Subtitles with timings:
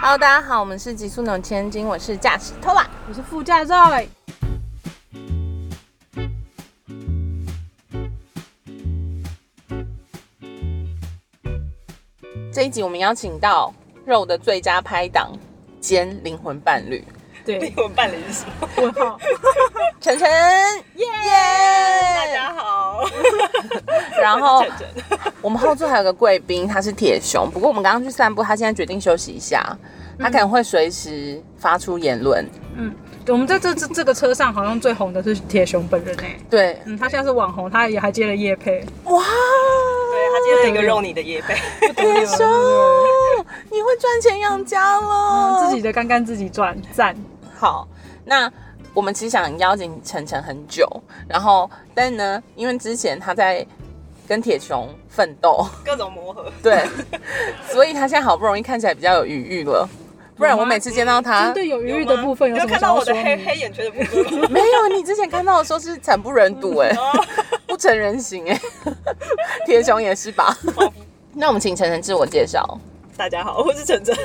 [0.00, 2.86] Hello，大家好，我们是极速农千金，我是驾驶 Tola。
[3.08, 4.06] 我是副驾 Zoe。
[12.52, 13.74] 这一集我们邀请到
[14.06, 15.32] 肉的最佳拍档
[15.80, 17.04] 兼灵魂伴侣
[17.44, 18.68] 对 灵，魂伴侣是什么？
[18.76, 19.18] 问号。
[20.00, 20.28] 晨晨，
[20.94, 21.06] 耶！
[22.14, 23.02] 大家好，
[24.22, 24.64] 然后
[25.42, 29.76] 我们后座还有个贵宾，他是铁熊，不过我们刚刚去散步，他现在决定休息一下，
[30.18, 32.48] 他可能会随时发出言论。
[32.76, 32.94] 嗯，
[33.26, 36.38] 我们在这这这个车上好像最红的是铁熊本人哎。
[36.48, 38.78] 对，嗯，他现在是网红，他也还接了叶配。
[39.04, 41.56] 哇，对他接了一个肉你的夜背，
[41.92, 42.46] 铁熊，
[43.68, 47.16] 你会赚钱养家了，嗯，自己的干干自己赚，赞。
[47.58, 47.88] 好，
[48.24, 48.48] 那
[48.98, 50.84] 我们其实想邀请晨晨很久，
[51.28, 53.64] 然后但呢，因为之前他在
[54.26, 56.50] 跟铁熊奋斗，各种磨合。
[56.60, 56.84] 对，
[57.70, 59.88] 所以他现在好不容易看起来比较有余裕了。
[60.36, 63.14] 不然我每次见到他针，对有余裕的部分有什么看到我的？
[63.14, 64.48] 黑黑眼圈的部分吗？
[64.50, 67.24] 没有，你之前看到的时候是惨不忍睹哎、哦
[67.68, 68.60] 不成人形哎、
[69.64, 70.58] 铁熊也是吧？
[71.34, 72.80] 那我们请晨晨自我介绍。
[73.18, 74.16] 大家好， 我是晨晨。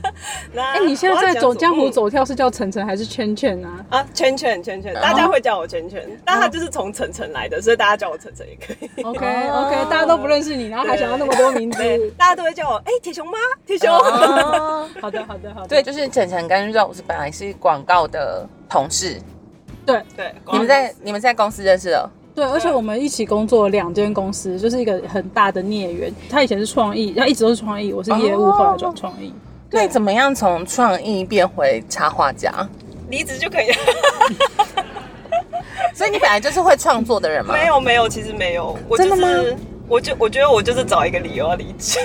[0.52, 3.84] 那哎，你现在在走江湖走跳是叫晨晨还是圈圈啊？
[3.88, 4.06] 啊？
[4.12, 8.90] 圈圈圈圈，大家会叫我圈圈，但他就是从晨晨来的，所以大家叫我晨晨也可以。
[9.02, 11.82] OK OK，大家都不认识你，然后还想要那么多名字。
[12.18, 13.38] 大家都会叫我哎铁熊吗？
[13.64, 13.90] 铁熊。
[13.90, 15.68] 哦，好的好的好的。
[15.68, 19.18] 对，就是晨晨跟肉是本来是广告的同事，
[19.86, 22.10] 对对，你们在你们在公司认识的？
[22.34, 26.12] 对，而且我们一起工作两间公司，就是一个很大的孽缘。
[26.30, 29.32] 他以前是创意，他一直都是创意，我是业务，哦后来转创意。
[29.70, 32.50] 那你怎么样从创意变回插画家？
[33.10, 33.76] 离职就可以了。
[35.94, 37.54] 所以你本来就是会创作的人吗？
[37.54, 41.98] 没，有没有，其实没有，我真的吗就是，我就我觉得我就是找一个理由要离职。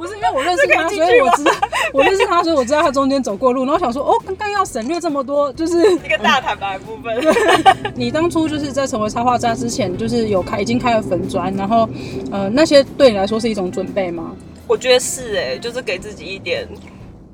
[0.00, 1.52] 不是因为我认识他，所以我知道，
[1.92, 3.66] 我认识他，所以我知道他中间走过路。
[3.66, 7.14] 然后想说，哦，刚刚要省略这么多，就是 一个大坦白部分。
[7.94, 11.86] 你当初就是在成为插画家之前，就是有开已经开了粉砖，然后
[12.32, 14.34] 呃那些对你来说是一种准备吗？
[14.66, 16.66] 我觉得是哎、就是给自己一点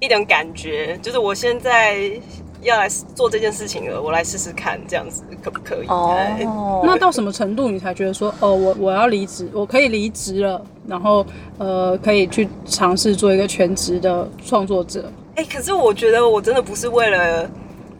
[0.00, 2.10] 一点感觉，就是我现在
[2.66, 5.86] 要来做这件事情了，我来试试看，这样子可不可以？
[5.88, 11.24] 哎哦，那到什么程度你才觉得说，哦，我我要离职，我可以离职了，然后
[11.58, 15.10] 呃可以去尝试做一个全职的创作者？
[15.36, 17.48] 哎、可是我觉得我真的不是为了，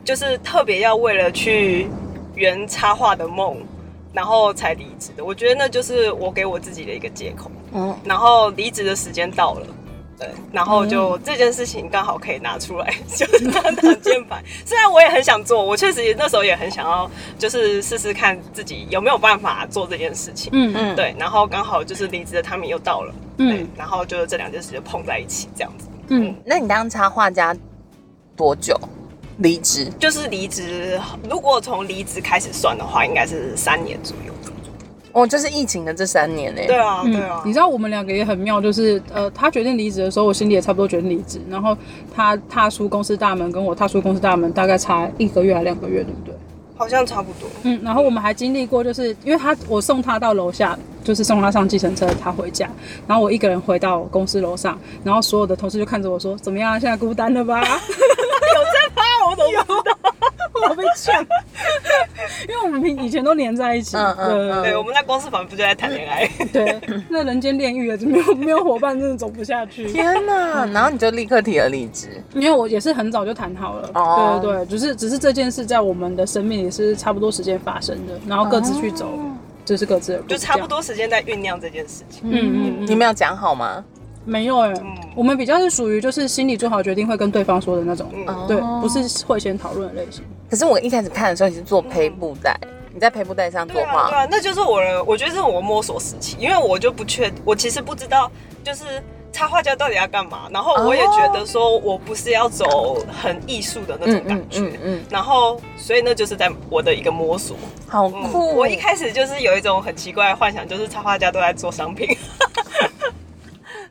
[0.05, 1.89] 就是特别要为了去
[2.35, 3.57] 圆插画的梦，
[4.13, 5.25] 然后才离职的。
[5.25, 7.51] 我觉得那就是我给我自己的一个借口。
[7.75, 9.67] 嗯，然后离职的时间到了。
[10.19, 14.43] 对，然后就这件事情刚好可以拿出来， 就是当挡箭牌。
[14.65, 20.51] 虽然我也很想做，我确实也那时候也很想要，就是试试看自己有没有办法做这件事情。
[20.55, 25.87] 嗯嗯对，然后刚好就是离职的 timing 又到了，嗯对，然后就这两件事就碰在一起，这样子。
[26.09, 27.55] 嗯，那你当插画家
[28.35, 28.79] 多久
[29.39, 29.87] 离职？
[29.99, 34.33] 就是离职，如果从离职开始算的话，应该是三年左右。
[35.17, 36.61] 哦，就是疫情的这三年呢。
[36.67, 37.51] 对啊，嗯对啊你。
[37.53, 41.41] 知道我们两个也很妙，就是呃，他决定离职的时候，我心里也差不多决定离职。
[41.49, 41.75] 然后
[42.15, 46.35] 他踏出公司大门，跟我踏出公司大门大概差一个月还两个月，对不对？
[46.77, 47.49] 好像差不多。
[47.63, 52.69] 嗯，然后我们还经历过，就是因为他我送他到楼下，就是送他上计程车，他回家，
[53.07, 59.43] 然后我一个人回到公司楼上，然后所有的同事就看着我说：“怎么样，现在孤单了吧？” 有在发，我怎
[59.75, 59.76] 么？
[60.69, 61.25] 我被呛，
[62.49, 66.27] 因为我们平以前都黏在一起，嗯嗯对嗯对，我们在公司房不就在谈恋爱？
[66.53, 69.87] 对对，那人间炼狱了，就没有没有伙伴，真的走不下去。
[69.93, 70.67] 天哪！
[70.73, 72.09] 然后你就立刻提了离职。
[72.35, 79.09] 因为我也是很早就谈好了，哦对对对，只是只是这件事在我们的生命里是差不多时间发生的，然后各自去走，
[79.65, 82.31] 就是各自的路，就差不多时间在酝酿这件事情。
[82.31, 82.47] 这样。
[82.47, 83.85] 嗯嗯嗯，你们有讲好吗？
[84.29, 84.75] 没有哎、
[85.15, 90.25] 我们比较是属于就是心里做好决定会跟对方说的那种，嗯对，不是会先讨论的类型。
[90.49, 92.59] 可是我一开始看的时候，你是做胚布袋，
[92.93, 94.19] 你在胚布袋上作对啊，对。
[94.19, 98.31] 啊，那就是我的，我觉得是我摸索时期，因为我就不确，我其实不知道，
[98.63, 99.03] 就是
[99.33, 100.49] 插画家到底要干嘛。
[100.51, 107.57] 然后我也觉得说我不是要走很艺术的那种感觉，嗯嗯嗯然后所以那就是在我的一个摸索。
[107.89, 108.55] 好嗯酷！
[108.57, 112.17] 我一开始就是有一种很奇怪的幻想，就是插画家都在做商品。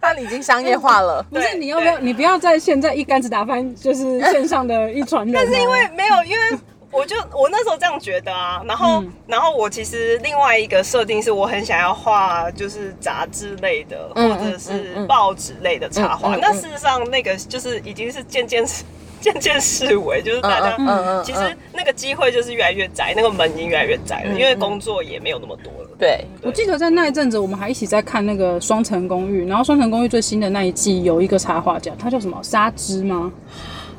[0.02, 1.24] 它已经商业化了。
[1.32, 1.98] 不是你要不要？
[2.00, 5.30] 你不要在现在一竿子打翻就是线上的一船。
[5.34, 6.58] 但是因为没有，因为
[6.92, 18.64] 我就我那时候这样觉得啊，然后、嗯然后我其实另外一个设定是我很想要画就是杂志类的、嗯或者嗯是嗯报纸类的插画，嗯嗯嗯那事实上那个就是已经是渐渐
[19.20, 20.76] 渐渐式微，就是大家。
[20.78, 25.85] 嗯嗯嗯其实那个机会就是越来越窄，那个门已经越来越窄了，嗯因为工作也没有那么多了。
[25.98, 32.38] 对，我记得在那一阵子，我们还一起在看那个《双层公寓》，然后《双层公寓》最新的那一季有一个插画家，他叫什么？
[32.44, 33.32] 沙之吗？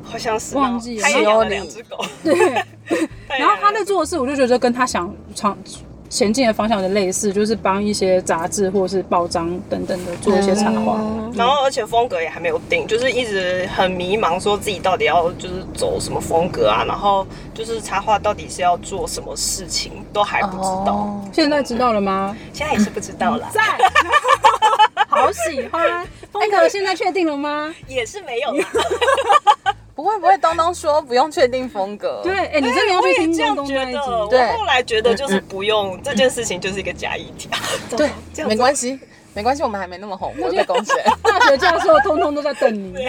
[0.04, 2.34] 好像是忘记了他也养了两只狗，对。
[3.38, 5.56] 然后他在做的事，我就觉得跟他想长
[6.08, 10.99] 前进的方向有点类似，就是帮一些杂志或是报章等等的做一些插画。
[11.35, 22.37] 然后而且风格也还没有定，就是一直很迷茫，说自己到底要就是走什么风格啊，然后就是插画到底是要做什么事情都还不知道，哦，现在知道了吗？
[22.53, 23.62] 现在也是不知道了，在，
[25.08, 26.06] 好喜欢。
[26.32, 27.75] 风格现在确定了吗？
[27.88, 28.67] 也是没有啦。
[29.96, 34.31] 不会不会，东东说不用确定风格，对，哎、你真的要我去听也这样东东那一觉得，集？
[34.31, 34.40] 对。
[34.40, 37.48] 我后来觉得就是不用这件事情就是一个假议题，
[37.96, 38.54] 对这，样子。
[38.54, 39.00] 没关系，
[39.32, 40.94] 没关系，我们还没那么红，不会被公审。
[41.25, 43.08] 大学教授通通都在等你。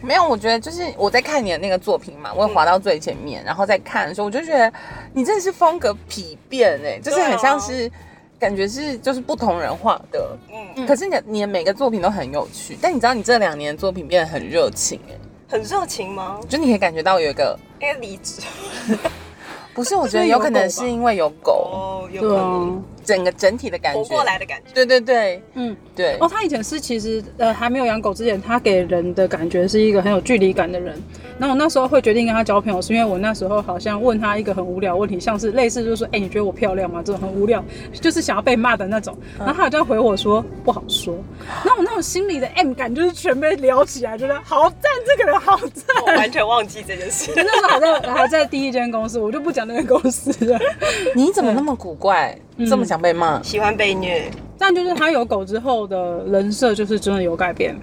[0.00, 4.72] 没有，我觉得就是我在看你的那个作品嘛，我也滑到最前面，然后再看的时候，我就觉得
[5.12, 7.90] 你真的是风格疲变哎、就是很像是。
[8.38, 10.34] 感觉是就是不同人画的，
[10.74, 15.14] 嗯，可是你的你的每个作品都很有趣，但你知道你这两年的作品变得很热情哎、
[15.50, 16.38] 很热情吗？
[16.48, 18.40] 就你可以感觉到有一个，应该离职。
[19.74, 22.40] 不是我觉得有有可能是因为有狗，哦，有对啊。
[22.40, 24.72] 可能，整个整体的感觉活觉过来的感觉。
[24.72, 31.00] 对对对嗯，对，哦，他以前是其实呃还没有养狗之前，他给人的感觉是一个很有距离感的人。
[31.38, 37.02] 然后我那时候会决定跟他交朋友，是因为我那时候好像问他一个很无聊的问题，像是类似就是说，哎、你觉得我漂亮吗？
[37.02, 39.16] 这种很无聊，就是想要被骂的那种。
[39.38, 41.16] 然后他好像回我说不好说。
[41.64, 45.96] 然后我那种心里的 M 感就是全被撩起来，觉得好赞，这个人好赞。
[46.02, 47.32] 我完全忘记这件事。
[47.34, 50.58] 那时候还在还在第一间公司，我就不讲那个公司了。
[51.16, 53.42] 你怎么那么古怪，这么想被骂？
[53.42, 57.76] 喜欢被虐，但就是他有狗之后的人设，就是真的有改变。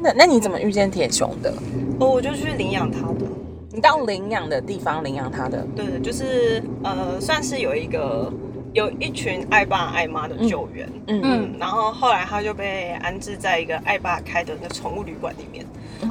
[0.00, 1.52] 那那你怎么遇见铁熊的？
[2.00, 3.26] 哦，我就去领养它的。
[3.70, 8.30] 你到领养的地方领养它的，对的，就是呃，算是有一个
[8.74, 11.20] 有一群爱爸爱妈的救援，嗯。
[11.22, 15.64] 嗯嗯，然后后来他就被安置在一个爱爸开的那宠物旅馆里面，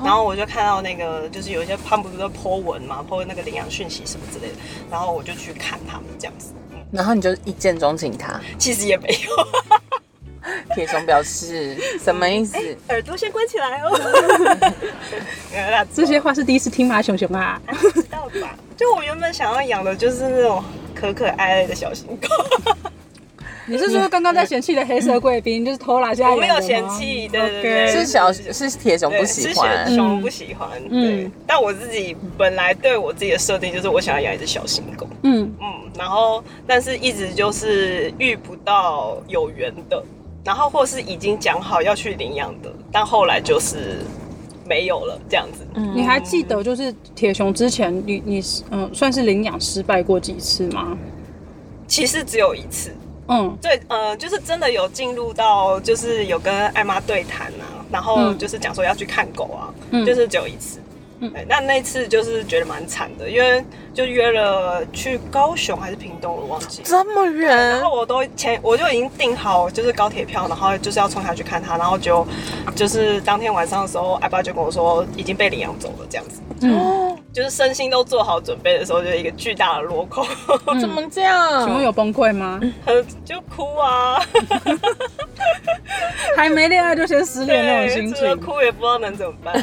[0.03, 4.53] 然后我就看到那个就是有一些他们不是在 po 文嘛，po 那个领养讯息什么之类的，
[4.89, 6.60] 然后我就去看他们这样子，嗯
[6.91, 8.39] 然后你就一见钟情他。
[8.57, 12.57] 其实也没有，铁熊表示什么意思？
[12.89, 13.91] 耳朵先关起来哦。
[15.53, 17.61] 原来这些话是第一次听吗，熊熊啊？
[17.67, 18.55] 不知道吧？
[18.77, 20.63] 就我原本想要养的就是那种
[20.95, 22.27] 可可爱爱的小型狗。
[23.67, 29.87] 你是说刚刚在嫌弃的黑色贵宾，就是偷拿下我没有嫌弃对对对是小是铁熊不喜欢。
[29.87, 31.23] 是，熊不喜欢，对。
[31.25, 40.01] 嗯但我自己本来对我自己的设定就是我想要养一只小型狗，嗯，嗯，然后但是一直就是遇不到有缘的，
[40.43, 43.99] 然后或是已经讲好要去领养的，但后来就是
[44.65, 45.65] 没有了这样子。
[45.75, 45.93] 嗯。
[45.95, 50.97] 你还记得就是铁熊之前你你嗯、算是领养失败过几次吗？
[51.87, 52.95] 其实只有一次，
[53.31, 53.57] 嗯。
[53.61, 58.37] 对，呃，就是真的有进入到，就是有跟艾妈对谈啊，然后嗯。
[58.37, 60.05] 就是讲说要去看狗啊，嗯。
[60.05, 60.79] 就是只有一次。
[61.19, 61.31] 嗯。
[61.47, 63.63] 那那次就是觉得蛮惨的，因为
[63.93, 66.87] 就约了去高雄还是屏东，我忘记了。
[66.87, 72.25] 这么远然，后我都前我就已经订好就是高铁票，然后就是要冲下去看他，然后就
[72.75, 80.25] 就是当天晚上的时候，阿爸就跟我说已经被领养走了这样子，嗯，就是身心都做好准备的时候，就一个巨大的落空，
[80.79, 81.65] 怎么这样？
[81.65, 82.59] 请问有崩溃吗？
[83.25, 84.21] 就哭啊，
[86.37, 88.39] 还没恋爱就先失恋那种心情。
[88.39, 89.53] 哭也不知道能怎么办。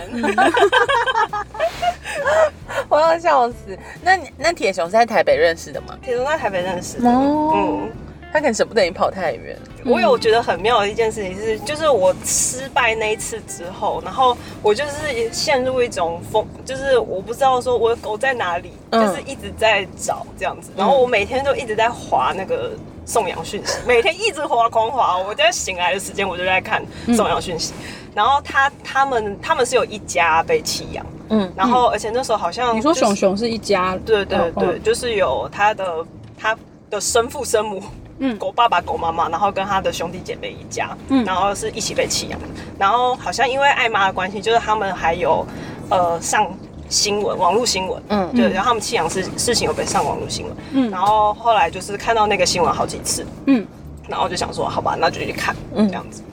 [2.88, 3.78] 我要笑死。
[4.02, 5.98] 那你那铁熊是在台北认识的吗？
[6.02, 7.90] 铁熊在台北认识的，哦嗯。
[8.30, 9.56] 他可能舍不得你跑太远。
[9.86, 22.72] 我有觉得很妙的一件事情是，就是我失败那一次之后，然后我就是陷入一种疯，就是我不知道说我的狗在哪里，嗯就是一直在找这样子，然后我每天都一直在划那个
[23.06, 26.84] 送养讯息，每天一直划狂划，我在醒来的时间我就在看
[27.16, 27.72] 送养讯息，
[28.18, 36.04] 然后他他们他们是有一家被弃养，嗯，然后而且那时候好像你说熊熊是一家，对对哦对，，就是有他的
[36.36, 36.58] 他
[36.90, 37.80] 的生父生母，
[38.18, 38.36] 嗯。
[38.36, 41.24] 狗爸爸狗妈妈，然后跟他的兄弟姐妹一家，嗯。
[41.24, 42.40] 然后是一起被弃养。
[42.76, 45.46] 然后好像因为爱妈的关系，就是他们还有
[45.88, 46.52] 呃上
[46.88, 48.28] 新闻，网络新闻，嗯。
[48.34, 50.90] 对，然后他们弃养事事情有被上网络新闻，嗯。
[50.90, 53.64] 然后后来就是看到那个新闻好几次，嗯，
[54.08, 55.86] 然后就想说好吧，那就去看，嗯。
[55.86, 56.24] 这样子。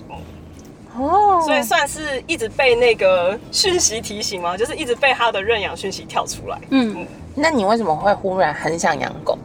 [0.97, 6.59] 嗯哦，所以算是一直被那个讯息提醒吗，就是一直被他的认养讯息跳出来。
[6.69, 9.37] 嗯，那你为什么会忽然很想养狗？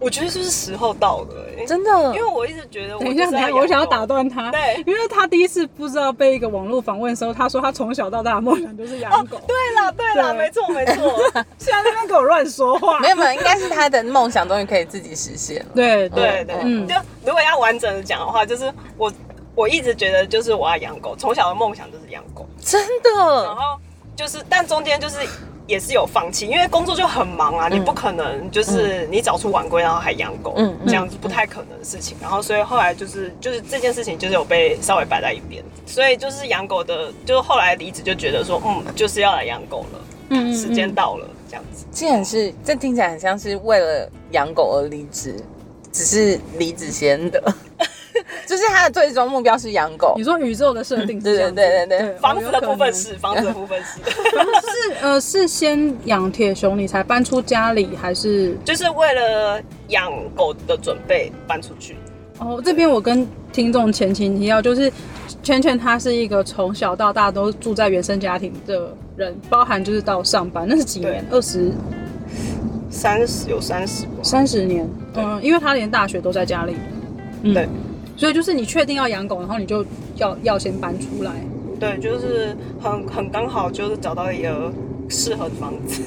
[0.00, 1.90] 我觉得就是时候到了、欸，真的？
[2.06, 4.82] 因为我一直觉得我等一下，就是等一下，我想要打断他，对。
[4.84, 9.40] 因为他第一次不知道被一个网络访问的时候，他说他从小到大的梦想就是养狗。
[9.46, 11.16] 对了，对了，没错没错，
[11.56, 12.98] 现在那边给我乱说话。
[12.98, 15.66] 没有没有，应该是他的梦想终于可以自己实现了。
[15.72, 16.84] 对对对，嗯。
[16.88, 19.08] 就如果要完整的讲的话，就是我
[19.54, 23.10] 我一直觉得就是我要养狗，从小的梦想就是养狗，真的？
[23.10, 23.80] 然的，后
[24.16, 25.16] 就是但中间就是。
[25.68, 30.86] 也是有放弃，因为工作就很忙啊，你不可能就是你早出晚归，然后还养狗，嗯嗯。
[30.88, 32.16] 这样子不太可能的事情。
[32.20, 41.86] 然后所以后来就是就是这件事情就是有被稍微摆在一边，所以就是养狗的，就是后来离职就觉得说，嗯，就是要来养狗了，嗯嗯时间到了，这样子。
[41.92, 45.36] 既然是这听起来很像是为了养狗而离职，
[45.92, 47.40] 只是离职先的，
[48.46, 50.24] 就是他的最终目标是养狗你。
[50.24, 54.00] 说宇宙的设定是对这样对对对对对房子的部分哦是，房子的部分是。
[54.10, 61.96] 是呃是先养铁熊，你才搬出家里，还是就是为了养狗的准备搬出去。
[62.38, 64.92] 哦，这边我跟听众前情提要，就是
[65.42, 71.24] 圈圈他是一个从小到大都住在原生家庭的人，包含就是到上班，那是几年？
[71.30, 71.70] 二十
[72.90, 74.88] 三十有三十吧，三十年。
[75.14, 76.74] 嗯，因为他连大学都在家里。
[77.42, 77.68] 嗯对，
[78.16, 79.84] 所以就是你确定要养狗，然后你就
[80.16, 81.32] 要要先搬出来。
[81.80, 84.72] 对，就是很很刚好，就是找到一个
[85.08, 86.00] 适合的房子，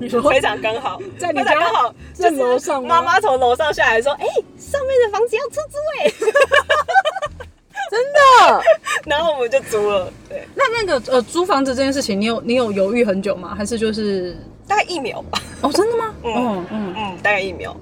[0.00, 0.22] 你说？
[0.30, 2.88] 非常刚好，在你刚好，在就是楼上吗？
[2.88, 4.26] 妈妈从楼上下来说：“哎、
[4.56, 6.12] 上面的房子要出租哎。
[7.90, 8.62] 真的，”
[9.06, 13.54] 然后我们就租了，对，那那个呃租房子这件事情，你有你有犹豫很久吗？
[13.56, 14.36] 还是就是
[14.68, 16.14] 大概一秒吧，哦真的吗？
[16.22, 17.76] 嗯嗯嗯，嗯，大概一秒，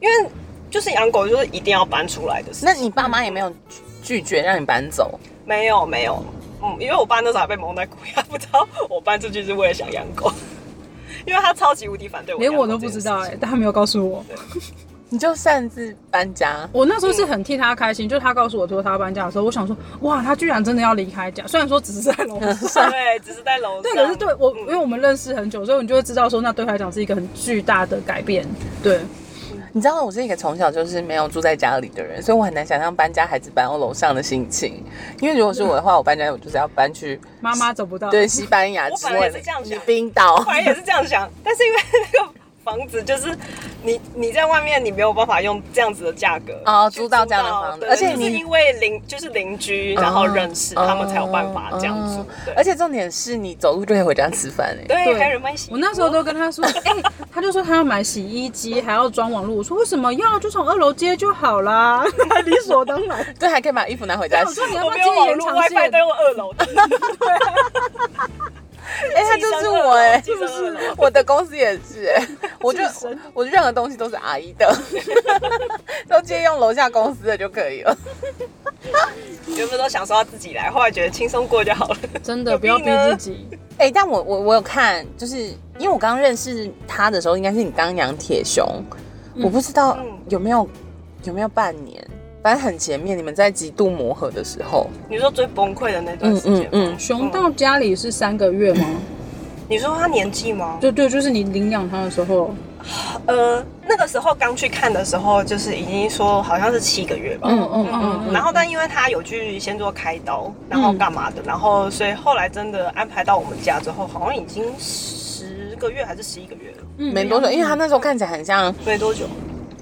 [0.00, 0.30] 因为
[0.74, 2.68] 就是养狗就是一定要搬出来的事情。
[2.68, 3.54] 那你爸妈也没有
[4.02, 5.16] 拒绝让你搬走？
[5.44, 6.20] 没有没有，
[6.60, 10.32] 嗯，因为我爸那时候还被蒙在鼓里，他不知道我搬出去是为了想养狗，
[11.26, 14.24] 因为他超级无敌反对我，连我都不知道哎、但他没有告诉我。
[15.10, 16.68] 你就擅自搬家？
[16.72, 22.90] 我那时候是很替他开心，就他告诉我说他要搬家的时候，我想说哇，他居然真的要离开家，虽然说只是在楼上。
[22.90, 23.82] 对，只是在楼上。
[23.82, 28.44] 对，可是对我，嗯因为我们认识很久，所以你就会知道说，那对他来讲是一个很巨大的改变。
[28.82, 29.02] 对，
[29.76, 34.84] 你知道我是一个从小就是没有住在家里的人，所以我很难想象搬家孩子搬到楼上的心情。
[35.20, 38.08] 因为如果是我的话，我搬家我就是要搬去妈妈走不到。
[38.08, 40.54] 对西班牙之我也是这样想冰岛本。
[40.54, 42.32] 来也是这样想，但是因为那个
[42.64, 43.36] 房子就是
[43.82, 52.26] 你你在外面你没有办法用这样子的价格啊哦租到这样的房子而且你就是因为邻就是邻居，然后认识、他们才有办法这样做哦。
[52.46, 54.84] 对，而且重点是你走路就可以回家吃饭哎。
[54.88, 55.72] 对对还有人帮你洗衣。
[55.72, 56.94] 我那时候都跟他说， 哎、
[57.32, 59.54] 他就说他要买洗衣机，还要装网络。
[59.54, 60.38] 我说为什么要？
[60.38, 62.04] 就从二楼接就好啦，
[62.44, 63.34] 理所当然。
[63.38, 64.68] 对，还可以把衣服拿回家洗我说。
[64.68, 65.98] 你要我不要接没有网络延长 WiFi 线都？
[65.98, 66.66] 用二楼的，
[69.14, 72.28] 哎、 他就是我哎、寄生二楼 我的公司也是 哎、
[72.60, 72.80] 我就
[73.32, 74.72] 我任何东西都是阿姨的，
[76.08, 77.96] 都借用楼下公司的就可以了。
[79.56, 81.96] 原本都想说要自己来，后来觉得轻松过就好了。
[82.22, 83.48] 真的不要逼自己。
[83.78, 85.36] 哎、但我我我有看，就是
[85.78, 88.84] 因为我刚认识他的时候，应该是你刚养铁熊，
[89.42, 90.68] 我不知道嗯有没有
[91.24, 92.04] 有没有半年，
[92.44, 96.68] 反正很前面，你们在极度磨合的时候，你说最崩溃的那段时间吗？
[96.72, 98.84] 嗯嗯嗯熊到家里是三个月吗？
[99.66, 100.76] 你说他年纪吗？
[100.78, 102.54] 对对，就是你领养他的时候。
[103.24, 107.48] 呃，那个时候刚去看的时候，就是已经说好像是七个月吧。
[107.50, 119.24] 嗯嗯嗯嗯然后，但因为他有去先做开刀，然后干嘛的，然后所以后来真的安排到我们家之后，好像已经十个月还是十一个月了，嗯没多久，因为他那时候看起来很像没多久。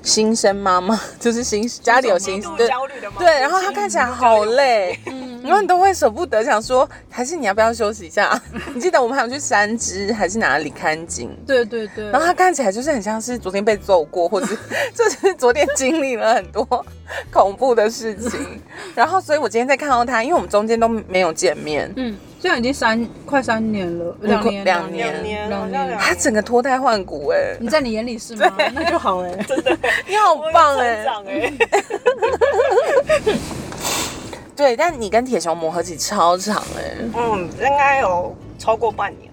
[0.03, 3.11] 新生妈妈， 就是新家里有新极度对焦虑的？
[3.19, 4.99] 对，然后她看起来好累，
[5.43, 8.41] 然后你都会舍不得，想说还是你要不要休息一下？
[8.75, 11.31] 你记得我们还有去山芝还是哪里看景？
[11.47, 12.11] 对对对。
[12.11, 14.57] 然后他看起来就是很像是昨天被揍过，或者是
[14.95, 16.65] 就是昨天经历了很多
[17.31, 18.61] 恐怖的事情。
[18.95, 25.99] 然后，所以我今天在看到他，因为我们中间都没有见面，嗯，这样已经三快三年了，两年两两年两年。
[25.99, 28.51] 他整个脱胎换骨哎、你在你眼里是吗？
[28.75, 29.31] 那就好哎。
[29.49, 31.53] 真的，你好棒哎、成长 哎。
[34.63, 39.29] 对，但你跟铁熊磨合期超长哎、嗯，应该有超过半年。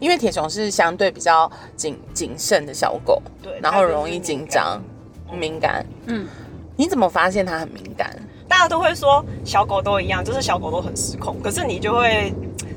[0.00, 4.82] 因为铁熊是相对比较谨谨慎的小狗，对然后容易紧张、
[5.30, 5.84] 敏感。
[6.06, 6.26] 嗯，
[6.74, 8.16] 你怎么发现它很敏感？
[8.48, 12.32] 大家都会说小狗都一样，就是小狗都很失控，可是你就会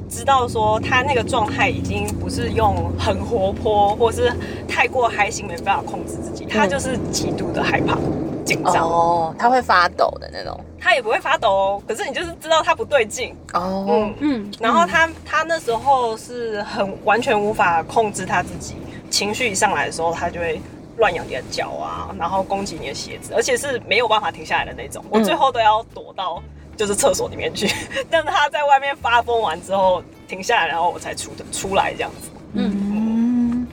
[0.09, 4.33] 知道说它那个状态已经不是用很活泼或是
[4.67, 7.97] 太过嗨心没办法控制自己，它就是极度的害怕、
[8.43, 10.59] 紧张，哦，它会发抖的那种。
[10.85, 14.15] 它也不会发抖哦，可是你就是知道它不对劲，哦，嗯。
[14.19, 18.75] 嗯，然后它它那时候是很完全无法控制它自己，
[19.09, 20.61] 情绪一上来的时候，它就会
[20.97, 25.03] 乱咬你的脚啊，然后攻击你的鞋子，而且是没有办法停下来的那种。
[25.09, 26.39] 我最后都要躲到
[26.77, 27.67] 就是厕所里面去，
[28.11, 32.29] 但是他在外面发疯完之后停下来，然后我才出的出来这样子。
[32.53, 33.65] 嗯，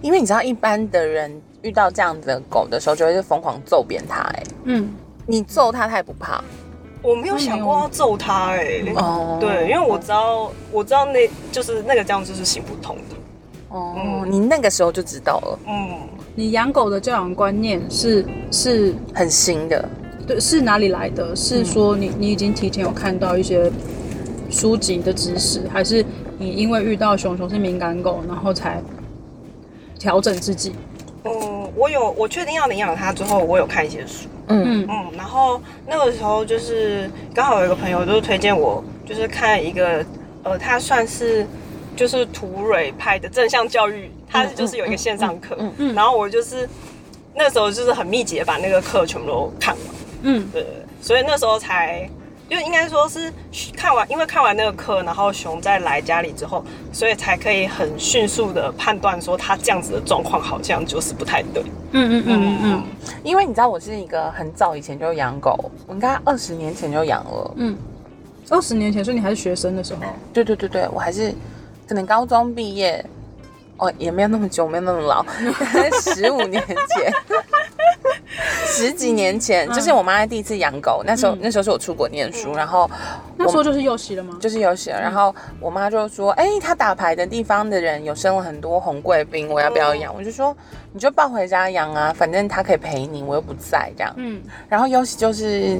[0.00, 4.20] 因为你知道，一般的人遇到这样子的狗的时候，就会是疯狂揍扁它。
[4.20, 4.94] 哎，嗯，
[5.26, 6.42] 你揍他，他也不怕。
[7.02, 13.16] 我没有想过要揍他哎、哦对，因为我知道，我知道那就是那个这样子是行不通的。
[13.68, 15.98] 哦，嗯你那个时候就知道了，嗯，
[16.34, 19.88] 你养狗的教养观念是是很新的。
[20.26, 21.36] 对是哪里来的？
[21.36, 23.70] 是说你你已经提前有看到一些
[24.50, 26.04] 书籍的知识，还是
[26.38, 28.82] 你因为遇到熊熊是敏感狗，然后才
[29.96, 30.72] 调整自己？
[31.22, 34.26] 嗯，我有我确定要领养它之后，我有看一些书。
[34.48, 34.64] 嗯。
[34.64, 34.86] 嗯。
[34.88, 40.04] 嗯，然后那个时候就是刚好有一个朋友就是推荐我，就是看一个
[40.42, 41.46] 呃，他算是
[41.94, 46.68] 就是土蕊派的正向教育，他就是有一个线上课，嗯嗯然后我就是
[47.34, 49.84] 那时候就是很密集的把那个课全部都看完，
[50.22, 50.48] 嗯。
[50.52, 52.08] 对对对，所以那时候才。
[52.48, 53.32] 就应该说是
[53.76, 61.62] 看完，因为看完那个课，然后熊再来家里之后，所以才可以很迅速的判断说他这样子的状况好像就是不太对。
[61.92, 62.84] 嗯嗯嗯嗯
[63.24, 67.54] 因为你知道，我是一个很早以前就养狗，我应该二十年前就养了。
[67.56, 67.76] 嗯。
[68.48, 71.34] 二十年前，所以你还是学生的时候，对对对对，我还是
[71.88, 73.04] 可能高中毕业，
[73.78, 75.24] 哦，也没有那么久，没有那么老，
[76.00, 77.12] 十五年前，
[78.66, 82.90] 十几年前，就是我妈第一次养狗，那时候、嗯那时候是我出国念书，然后
[83.36, 84.38] 那时候就是幼熙了吗？
[84.40, 90.56] 就是有写，然后我妈就说：“哎、她打牌的地方的人有生了很多红贵宾，我要不要养？”我就说
[90.92, 94.12] ：“你就抱回家养啊，反正她可以陪你，我又不在这样。
[94.16, 95.78] 嗯，然后尤其就是。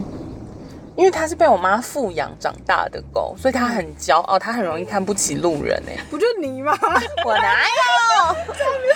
[0.97, 6.77] 因为它是被我妈富养长大的狗，所以它很骄傲，它很容易看不起路人哎、不就你吗？
[7.25, 8.35] 我哪有？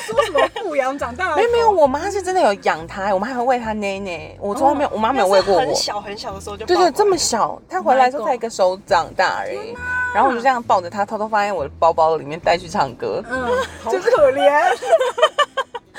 [0.01, 1.37] 说什么富养长大？
[1.37, 4.35] 没有没有，我妈是真的有养它，我妈还会喂它奶奶。
[4.41, 5.75] 我从来没有，我妈没有喂过我很。
[5.75, 9.77] 小很小的时候就对对，这么小，它回来的时候才一个手掌大而已。
[10.15, 13.23] 然后我就这样抱着它，偷偷放在我的包包里面带去唱歌。
[13.31, 13.45] 嗯，
[13.83, 14.63] 好可怜，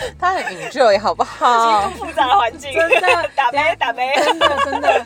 [0.19, 1.89] 它很 enjoy 好不好？
[1.91, 5.05] 复杂的环境，真的打杯打杯，真的真的，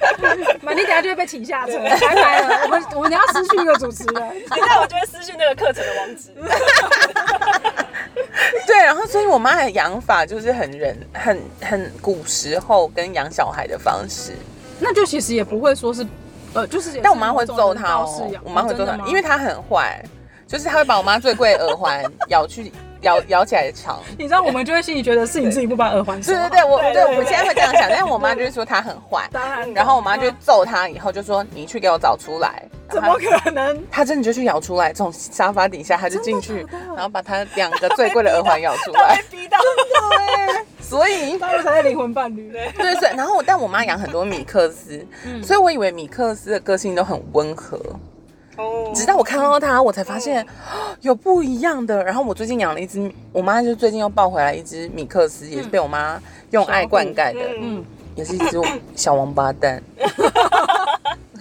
[0.61, 2.59] 马丽等下就会被请下车， 拜拜了。
[2.63, 4.13] 我们我们要失去一个主持人。
[4.49, 6.31] 等一下我就会失去那个课程的网址。
[8.67, 14.33] 对，然后所以我妈的养法就是很人很很古时候跟养小孩的方式，
[14.79, 16.05] 那就其实也不会说是，
[16.53, 20.03] 呃，就是是但我妈会揍她人道饲养，哦我妈会揍她，真的吗因为她很坏，
[20.48, 24.01] 就是她会把我妈最贵的耳环咬去咬咬起来长。
[24.18, 26.22] 你知道我们就会心里觉得是你自己不把耳环。
[26.22, 32.64] 对对对，我对对对我现在会这样想，但是我妈就是说她很坏，当然，然后我妈就揍她，以后就说你去给我找出来。
[32.90, 33.84] 怎么可能？
[33.90, 39.38] 她真的就去咬出来，从沙发底下她就进去然后把她两个最贵的耳环咬出他来被。
[39.38, 39.58] 逼到，
[40.79, 42.72] 所以他们才是灵魂伴侣嘞。
[42.77, 47.79] 对，所以然后我但我妈养很多米克斯，嗯所以我以为米克斯的个性都很温和，
[48.57, 50.48] 哦直到我看到它，我才发现、哦
[51.01, 52.03] 有不一样的。
[52.03, 58.59] 然后我最近养了一只，我妈就最近又抱回来一只米克斯，也是被我妈用爱灌溉的，嗯嗯，也是一只
[58.96, 59.81] 小王八蛋。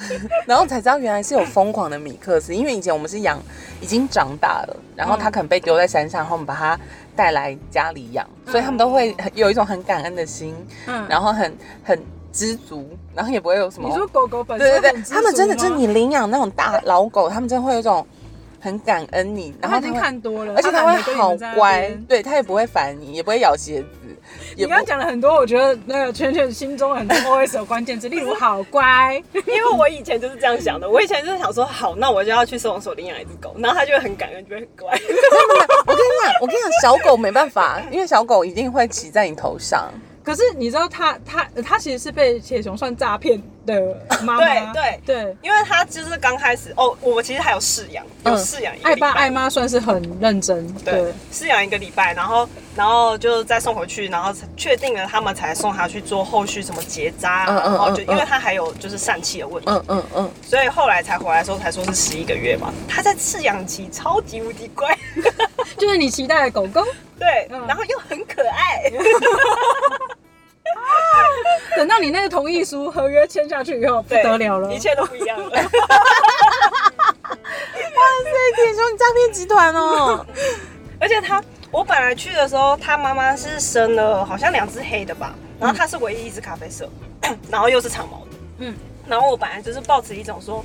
[0.45, 3.41] 然后才知道原来是有疯狂的米克斯，因为以前我们是养
[3.81, 6.79] 已经长大了，然后它可能被丢在山上，然后我们把它
[7.17, 10.55] 带来家里养，所以他们都会很有一种很感恩的心，
[10.87, 11.99] 嗯然后很很
[12.35, 18.05] 知足，然后也不会有什么你说狗狗本身对对对，他们真的就是你领养那种大老狗，他们真的会有一种
[18.61, 23.87] 很感恩你，然他已经后他会，看多了，而且他会好乖乖。，对他也不会烦你，也不会咬鞋子，
[24.57, 34.91] 你刚刚讲了很多，我觉得那个圈圈心中很多 OS 有关键字，例如好乖，因为我以前就是这样想的，我以前就是想说，好，那我就要去收容所领养一只狗，然后它就会很感恩，就会很乖。
[35.87, 39.89] 我跟你讲，我跟你讲，小狗没办法，因为小狗一定会骑在你头上。
[40.25, 45.25] 可是你知道他他他其实是被铁熊算诈骗的妈妈，对对。
[45.25, 45.37] 对。
[45.43, 62.73] 因为他就是刚开始哦，我其实还有饲养，有嗯饲养一个爱爸爱妈算是很认真，对对，，饲养一个礼拜，然后然后就再送回去，然后确定了他们才送他去做后续什么结扎，嗯嗯然后就嗯因为他还有就是疝气的问题，嗯嗯嗯，所以后来才回来的时候才说是十一个月嘛。
[62.89, 64.97] 他在饲养期超级无敌乖，
[65.79, 66.85] 就是你期待的狗狗。
[67.19, 67.65] 对，嗯。
[67.67, 68.91] 然后又很可爱，
[71.77, 75.51] 等到你那个同意书合约签下去以后，不得了了，一切都不一样了。
[75.51, 75.61] 哇
[78.25, 80.25] 塞，铁熊诈骗集团哦！
[81.01, 86.89] 而且他，我本来去的时候，他妈妈是生了好像两只黑的吧，然后他是唯一一只咖啡色，
[87.51, 88.27] 然后又是长毛的，
[88.59, 88.75] 嗯，
[89.07, 90.65] 然后我本来就是抱持一种说，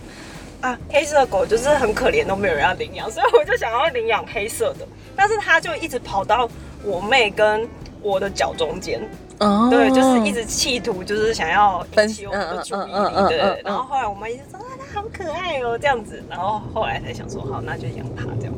[0.61, 6.49] 啊，黑色的狗就是很可怜，都没有人要领养，所以我就想要领养黑色的，但是他就一直跑到
[6.83, 7.67] 我妹跟
[8.01, 9.01] 我的脚中间，
[9.39, 13.61] 哦对，就是一直企图就是想要分引起我们的注意力，对。
[13.63, 16.21] 然后后来我们一直说啊，它好可爱哦，这样子。
[16.29, 18.53] 然后后来才想说，好，那就养它这样。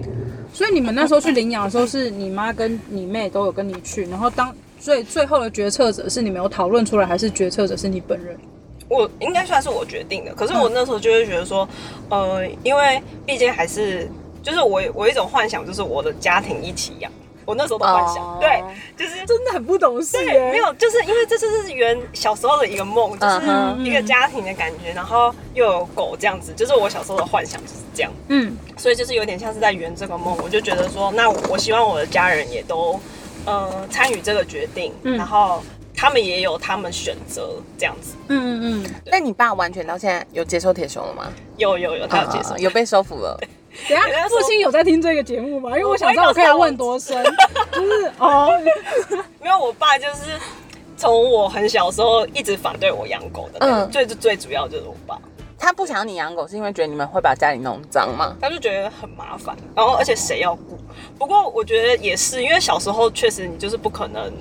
[0.54, 8.36] 所以你们那时候去领养的时候，是你妈跟你妹都有跟你去，然后当最最后的决策者是你们有讨论出来，还是决策者是你本人？
[8.90, 11.66] 我应该算是我决定的，可是我那时候就会觉得说，
[12.10, 14.10] 呃，因为毕竟还是
[14.44, 17.10] 就是我我有一种幻想，就是我的家庭一起养。
[17.46, 18.64] 我那时候的幻想，哦对，
[18.96, 30.38] 就是真的很不懂事对，没有，就是因为这就是原小时候的一个梦，就是一个家庭的感觉，然后又有狗这样子，就是我小时候的幻想就是这样，嗯，所以就是有点像是在圆这个梦。
[30.44, 33.00] 我就觉得说，那我希望我的家人也都
[33.46, 35.62] 呃参与这个决定，嗯然后
[35.96, 38.16] 他们也有他们选择这样子。
[38.28, 38.92] 嗯嗯嗯。
[39.06, 41.32] 那你爸完全到现在有接受铁熊了吗？
[41.58, 43.40] 有有有，他有接受啊，有被收服了。
[43.90, 45.70] 等一下，父亲有在听这个节目吗？
[45.72, 47.24] 因为我想知道我可以问多深，
[47.74, 48.52] 就是哦，
[49.42, 50.38] 没有，我爸就是
[50.98, 55.18] 从我很小的时候一直反对我养狗的那个，嗯最最主要就是我爸。
[55.64, 58.36] 他不想要你养狗，是因为觉得你们会把家里弄脏吗？
[58.42, 60.76] 他就觉得很麻烦，然后而且谁要顾？
[61.20, 64.34] 不过我觉得也是，因为小时候确实你就是不可能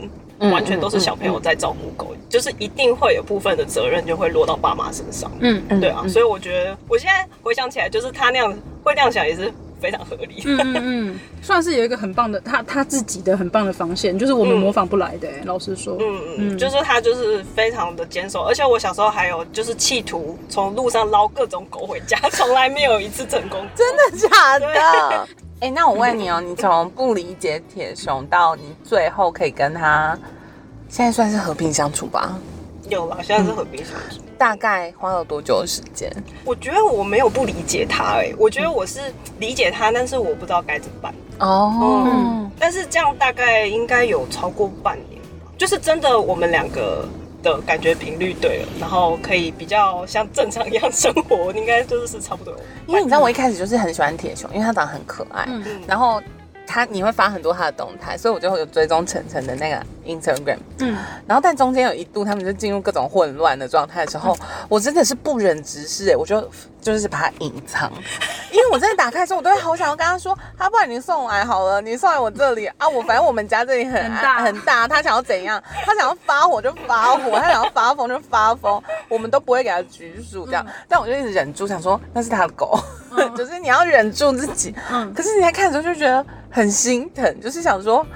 [0.48, 5.30] 完全都是小朋友在照顾狗，就是一定会有部分的责任就会落到爸妈身上。
[5.40, 8.50] 嗯嗯对啊，所以我觉得我现在回想起来，就是他那样
[8.82, 10.42] 会那样想也是非常合理。
[10.44, 23.66] 嗯嗯嗯， 算是有一个很棒的他他自己的很棒的防线，就是我们嗯模仿不来的、欸老实说，嗯嗯，就是他就是非常的坚守，而且我小时候还有就是企图从路上捞各种狗回家， 从来没有一次成功。
[23.74, 25.26] 真的假的？
[25.60, 30.18] 哎、 那我问你哦，你从不理解铁熊到你最后可以跟他，
[30.88, 32.38] 现在算是和平相处吧？
[32.90, 34.20] 有啦，现在是和平相处。
[34.36, 36.10] 大概花了多久的时间？
[36.44, 39.00] 我觉得我没有不理解他、哎，我觉得我是
[39.38, 41.14] 理解他，但是我不知道该怎么办。
[41.38, 47.06] 哦，嗯，但是这样大概应该有超过半年吧，就是真的我们两个
[47.42, 52.54] 的感觉频率对了，然后可以比较像正常一样生活，应该就是差不多。
[52.86, 55.46] 因为你知道我一开始就是很喜欢铁熊，因为他长得很可爱，
[55.86, 56.20] 然后
[56.70, 66.48] 他你会发很多他的动态，所以我就有追踪晨晨的那个 Instagram，嗯，然后但中间有一度他们就进入各种混乱的状态的时候，我真的是不忍直视哎，我就
[66.80, 67.90] 就是把它隐藏，
[68.50, 72.66] 因为我真的打开的时候，我都会好想要跟他说，他不然你送来好了，你送来我这里。
[72.78, 74.40] 啊，我反正我们家这里很很大。
[74.40, 82.78] 很大，他想要怎样，他想要发火就发火，他想要发疯就发疯，我们都不会给他拘束这样，但我就一直忍住，想说那是他的狗，
[83.36, 85.12] 就是你要忍住自己，嗯。
[85.14, 88.06] 可是你在看的时候就觉得很心疼，就是想说。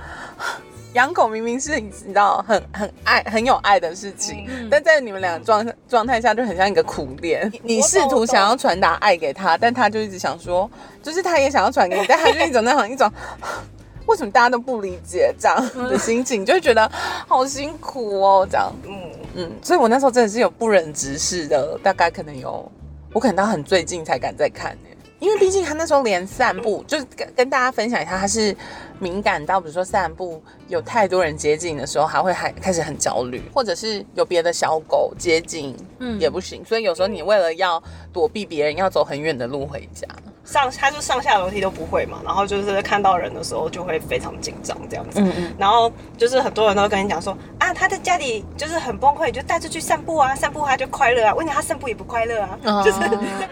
[0.94, 7.52] 养狗明明是你知道很很爱很有爱的事情，嗯但在你们俩状状态下就很像一个苦恋。
[7.62, 10.70] 你试图想要传达爱给他，但他就一直想说，
[11.02, 13.11] 就是他也想要传给你，但他就一种那种一种。
[14.07, 16.87] 为什么大家都不理解这样的心情，就会觉得
[17.26, 19.00] 好辛苦哦，这样，嗯，
[19.35, 22.70] 嗯，所以我那时候真的是有不忍直视的，大概可能有，
[23.14, 28.54] 我可能到很最近才敢再看呢，因为毕竟他那时候连散步，就是跟跟大家分享一下，他是
[28.98, 40.07] 敏感到比如说散步有太多人接近的时候，还会还开始很焦虑，或者是有别的小狗接近，嗯也不行，所以有时候你为了要躲避别人，要走很远的路回家。
[40.44, 45.18] 上他就上下楼梯都不会嘛，然后就是看到人的时候就会非常紧张这样子。
[45.18, 51.35] 嗯嗯，然后就是很多人都会跟你讲说啊，他在家里就是很崩溃，你就带出去散步啊，散步他就快乐啊。
[51.35, 52.98] 问题他散步也不快乐啊，哦就是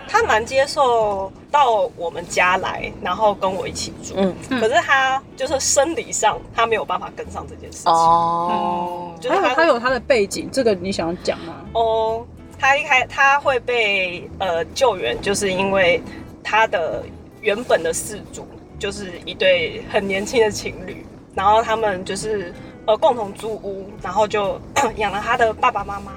[0.07, 4.13] 他蛮接受到我们家来，然后跟我一起住。
[4.19, 7.93] 嗯可是他就是生理上他没有办法跟上这件事情。
[7.93, 11.55] 哦，就是他有他有他的背景，这个你想讲吗？
[11.75, 12.27] 哦，
[12.59, 16.03] 他一开他会被呃救援，就是因为
[16.43, 17.03] 他的
[17.41, 18.47] 原本的饲主
[18.79, 22.53] 就是一对很年轻的情侣，然后他们就是
[22.87, 24.61] 呃共同租屋，然后就
[24.97, 26.13] 养了他的爸爸妈妈，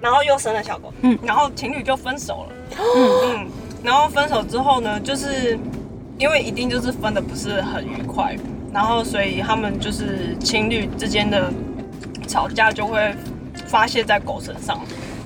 [0.00, 3.46] 然后又生了小狗，嗯然后情侣就分手了，嗯嗯
[3.82, 5.58] 然后分手之后呢，就是
[6.18, 8.36] 因为一定就是分的不是很愉快，
[8.72, 11.52] 然后所以他们就是情侣之间的
[12.26, 13.14] 吵架就会
[13.66, 14.80] 发泄在狗身上，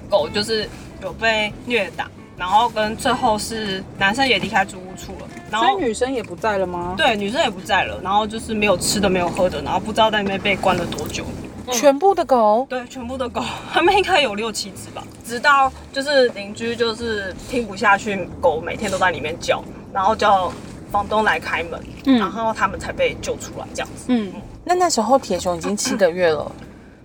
[0.08, 0.68] 狗就是
[1.02, 6.94] 有被虐打，然后跟最后是男生也离开租屋处了，然所以后女生也不在了吗？
[6.96, 11.24] 对女生也不在了，然后就是没有吃的没有喝的，然后不知道在那边被关了多久。
[11.72, 15.02] 全部的狗，对，全部的狗，他们应该有六七只吧。
[15.24, 20.52] 直到就是邻居就是听不下去，狗每天都在里面叫，然后叫
[20.94, 24.04] 房东来开门，嗯然后他们才被救出来这样子。
[24.06, 24.32] 嗯，
[24.64, 26.52] 那那时候铁熊已经七个月了，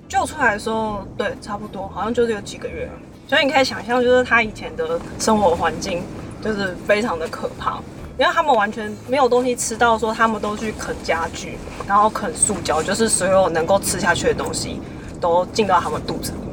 [0.08, 2.88] 救出来的时候，对，差不多，好像就是有几个月。
[3.28, 6.04] 所以你可以想象，就是他以前的生活环境
[6.39, 7.80] 就是非常的可怕。
[8.19, 14.80] 因为他们完全没有东西吃到，说他们都去啃家具，然后啃塑胶，就是所有能够吃下去的东西
[15.19, 16.48] 都进到他们肚子里面。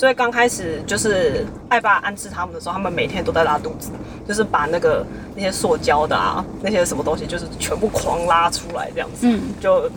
[0.00, 3.90] 所以刚开始就是艾爸安置他们的时候，他们每天都在拉肚子，
[4.26, 9.90] 就是把那个那些塑胶的啊，那些什么东西，就是全部狂拉出来这样子，嗯就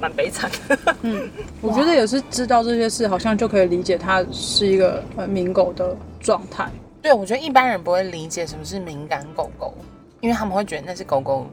[0.00, 0.78] 蛮悲惨的。
[1.60, 6.66] 我觉得也是知道这些事，好像就可以理解它是一个呃敏狗的状态。
[7.02, 9.74] 对，我觉得一般人不会理解什么是敏感狗狗，
[10.22, 11.46] 因为他们会觉得那是狗狗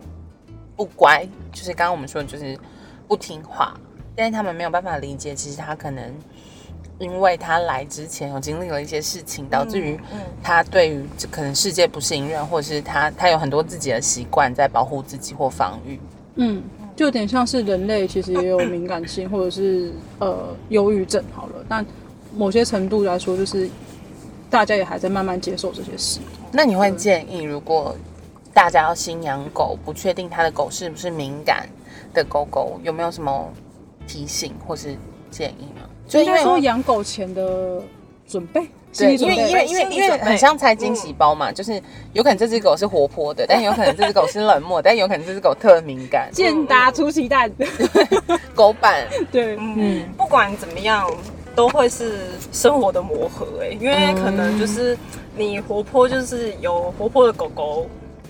[0.77, 2.57] 不乖，就是刚刚我们说的就是
[3.05, 3.77] 不听话，
[4.15, 6.09] 但是他们没有办法理解，其实他可能
[7.01, 15.99] 因为他来之前有经历了一些事情，导致于嗯他对于这可能世界不信任，或者是他他有很多自己的习惯在保护自己或防御。
[16.35, 16.61] 嗯，
[16.95, 21.85] 就有点像是人类其实也有敏感性，或者是呃忧郁症好了，但
[22.35, 23.69] 某些程度来说，就是
[24.49, 26.19] 大家也还在慢慢接受这些事。
[26.51, 27.95] 那你会建议，如果
[28.53, 31.67] 大家要新养狗，不确定他的狗是不是敏感
[32.13, 33.49] 的狗狗，有没有什么
[34.05, 34.95] 提醒或是
[35.29, 35.70] 建议吗？
[36.11, 37.81] 就应该因为说养狗前的
[38.27, 47.49] 准备，对，因为因为因为因为很像拆惊喜包嘛，就是有可能这只狗是活泼的，但有可能这只狗是冷漠， 但有可能这只狗特敏感，健达出奇蛋，
[48.53, 51.09] 狗版对，嗯，不管怎么样，
[51.55, 52.19] 都会是
[52.51, 54.97] 生活的磨合哎、因为可能就是
[55.37, 57.87] 你活泼，就是有活泼的狗狗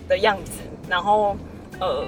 [0.08, 0.52] 的样子，
[0.88, 1.36] 然后
[1.80, 2.06] 呃。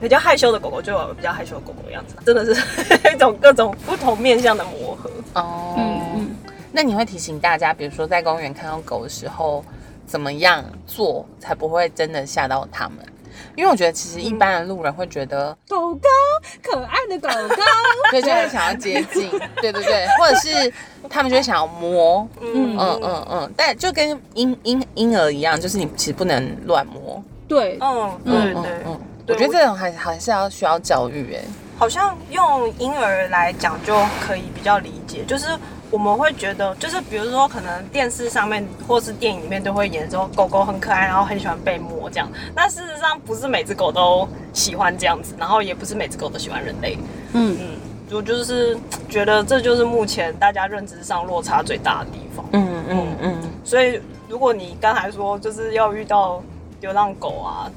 [0.00, 2.60] 比较害羞的狗狗就有比较害羞的狗狗的样子，真的是
[3.14, 5.10] 一种各种不同面向的磨合。
[5.34, 5.74] 哦。
[5.76, 6.30] 嗯嗯。
[6.70, 9.64] 那你会提醒大家，比如说在公园看到狗的时候，
[10.06, 12.98] 怎么样做才不会真的吓到它们？
[13.54, 16.08] 因为我觉得其实一般的路人会觉得，狗狗，
[16.62, 17.62] 可爱的狗狗，
[18.10, 19.30] 对，就会想要接近，
[19.60, 20.72] 对对对，或者是
[21.08, 28.70] 他们就会想要摸，嗯嗯嗯嗯，但就跟婴婴婴儿一样，就是你其实不能乱摸，对，嗯，对嗯对。
[28.86, 31.42] 嗯，我觉得这种还还是要需要教育哎，
[31.78, 35.46] 好像用婴儿来讲就可以比较理解，就是
[35.90, 42.30] 我们会觉得，就是比如说可能电视上面或是电影里面都会演说狗狗很可爱，然后很喜欢被摸这样。
[42.54, 46.98] 那事实上不是每只狗都喜欢这样子，然后也不是每只狗都喜欢人类。
[47.32, 47.66] 嗯嗯，
[48.10, 48.76] 我就是
[49.08, 52.44] 觉得这就是目前大家认知上落差最大的地方。
[52.52, 56.42] 嗯嗯嗯，所以如果你刚才说就是要遇到
[56.80, 57.70] 流浪狗啊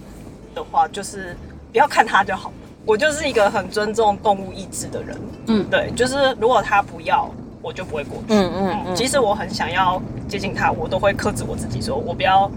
[0.54, 1.36] 的话，就是
[1.72, 2.56] 不要看它就好了。
[2.86, 5.16] 我就是一个很尊重动物意志的人，
[5.48, 7.30] 嗯对，就是如果它不要，
[7.62, 8.34] 我就不会过去。
[8.34, 12.50] 嗯嗯嗯即使我很想要接近它，我都会克制我自己，说我不要，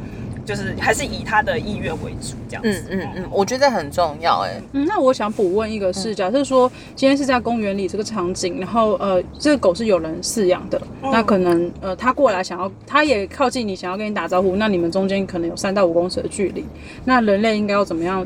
[0.45, 2.85] 就是还是以他的意愿为主，这样嗯子。
[2.91, 16.65] 嗯嗯，我觉得很重要哎，嗯，那我想补问一个是，假设说今天是在公园里这个场景，然后呃，这个狗是有人饲养的，那可能呃，它过来想要，它也靠近你，想要跟你打招呼，那你们中间可能有三到五公尺的距离，
[17.05, 18.25] 那人类应该要怎么样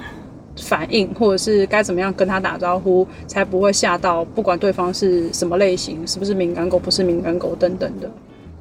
[0.57, 8.11] 反应，或者是该怎么样跟它打招呼，才不会吓到，不管对方是什么类型，是不是敏感狗，不是敏感狗等等的。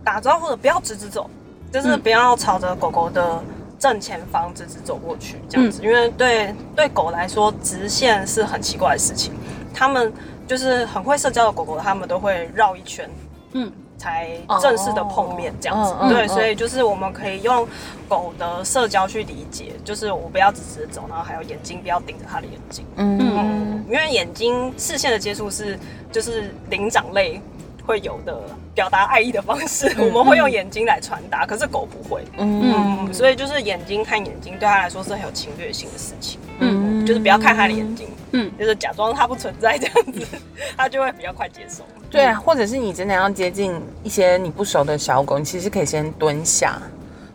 [0.03, 1.29] 打招呼的不要直直走，
[1.71, 3.43] 就是不要朝着狗狗的
[3.79, 9.33] 正前方直直走过去，这样子，因为对对狗来说，直线是很奇怪的事情。
[9.73, 10.11] 它们
[10.47, 13.07] 就是很会社交的狗狗，它们都会绕一圈，
[13.51, 14.27] 嗯，才
[14.59, 15.91] 正式的碰面这样子。
[15.91, 17.67] 对，哦嗯嗯嗯所以就是我们可以用
[18.09, 22.83] 狗的社交去理解，就是我不要直直地走，然后还有眼睛不要盯着它的眼睛。
[22.95, 25.77] 嗯嗯，因为眼睛视线的接触是
[26.11, 27.39] 就是灵长类
[27.87, 28.37] 会有的
[28.75, 32.21] 表达爱意的方式，我们会用眼睛来传达，可是狗不会。
[32.37, 32.73] 嗯
[33.07, 36.37] 嗯，所以就是眼睛看眼睛对它来说是很有侵略性的事情。
[36.59, 40.27] 嗯就是不要看它的眼睛，嗯就是假装它不存在这样子，
[40.75, 41.85] 它就会比较快接受。
[42.11, 46.81] 对啊，或者是你真的要接近一些你不熟的小狗，你其实可以先蹲下，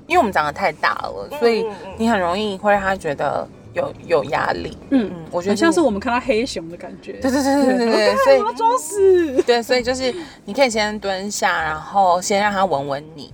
[0.07, 4.77] 因为我们长得太大了，所以你很容易会让它觉得有有压力。
[4.91, 7.13] 嗯嗯，我觉得像是我，们看到黑熊的感觉。
[7.15, 9.43] 对对对对对对对，所以我要装死。
[9.43, 13.33] 对，所以就是你可以先蹲下，然后先让它闻闻你。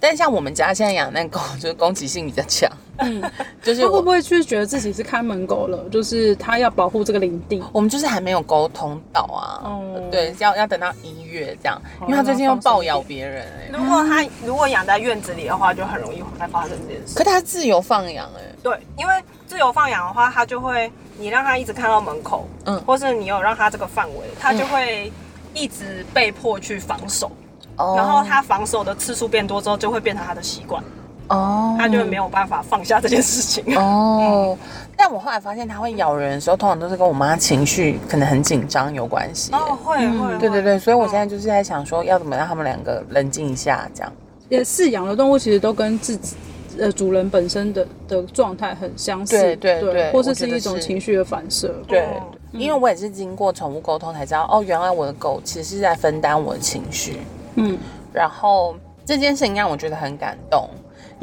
[0.00, 2.68] 但像我们家现在养那狗， 就是攻击性比较强，
[3.02, 3.22] 嗯，
[3.62, 5.78] 就是他会不会就是觉得自己是看门狗了？
[5.90, 7.62] 就是他要保护这个领地。
[7.72, 9.62] 我们就是还没有沟通到啊。
[9.66, 17.16] 嗯对，要要等到一月这样，因为他最近又暴咬别人哎、如果他如果养在院子里的话，就很容易会发生这件事。
[17.16, 19.14] 可他自由放养哎、对，因为
[19.46, 25.10] 自由放养的话，他就会你让他一直看到门口，嗯嗯，或是你有让他这个范围，他就会
[25.54, 27.30] 一直被迫去防守。
[27.76, 30.84] 哦然后他防守的次数变多之后，就会变成他的习惯，
[31.28, 33.76] 哦，它就没有办法放下这件事情。
[33.76, 34.56] 哦，
[34.96, 39.52] 但我后来发现它会咬人的时候，通常都是跟我妈情绪可能很紧张有关系。
[39.52, 44.12] 哦，会会，对对对，所以我现在嗯就是在想说，要怎么让他们两个冷静一下，这样。
[44.48, 46.36] 也是养的动物其实都跟自己
[46.78, 52.00] 呃主人本身的的状态很相似，对对对或是是一种情绪的反射，对。
[52.00, 57.20] 哦，因为我也是经过宠物沟通才知道，哦，原来我的狗其实是在分担我的情绪，
[57.54, 57.78] 嗯，
[58.12, 58.74] 然后
[59.06, 60.68] 这件事情让我觉得很感动，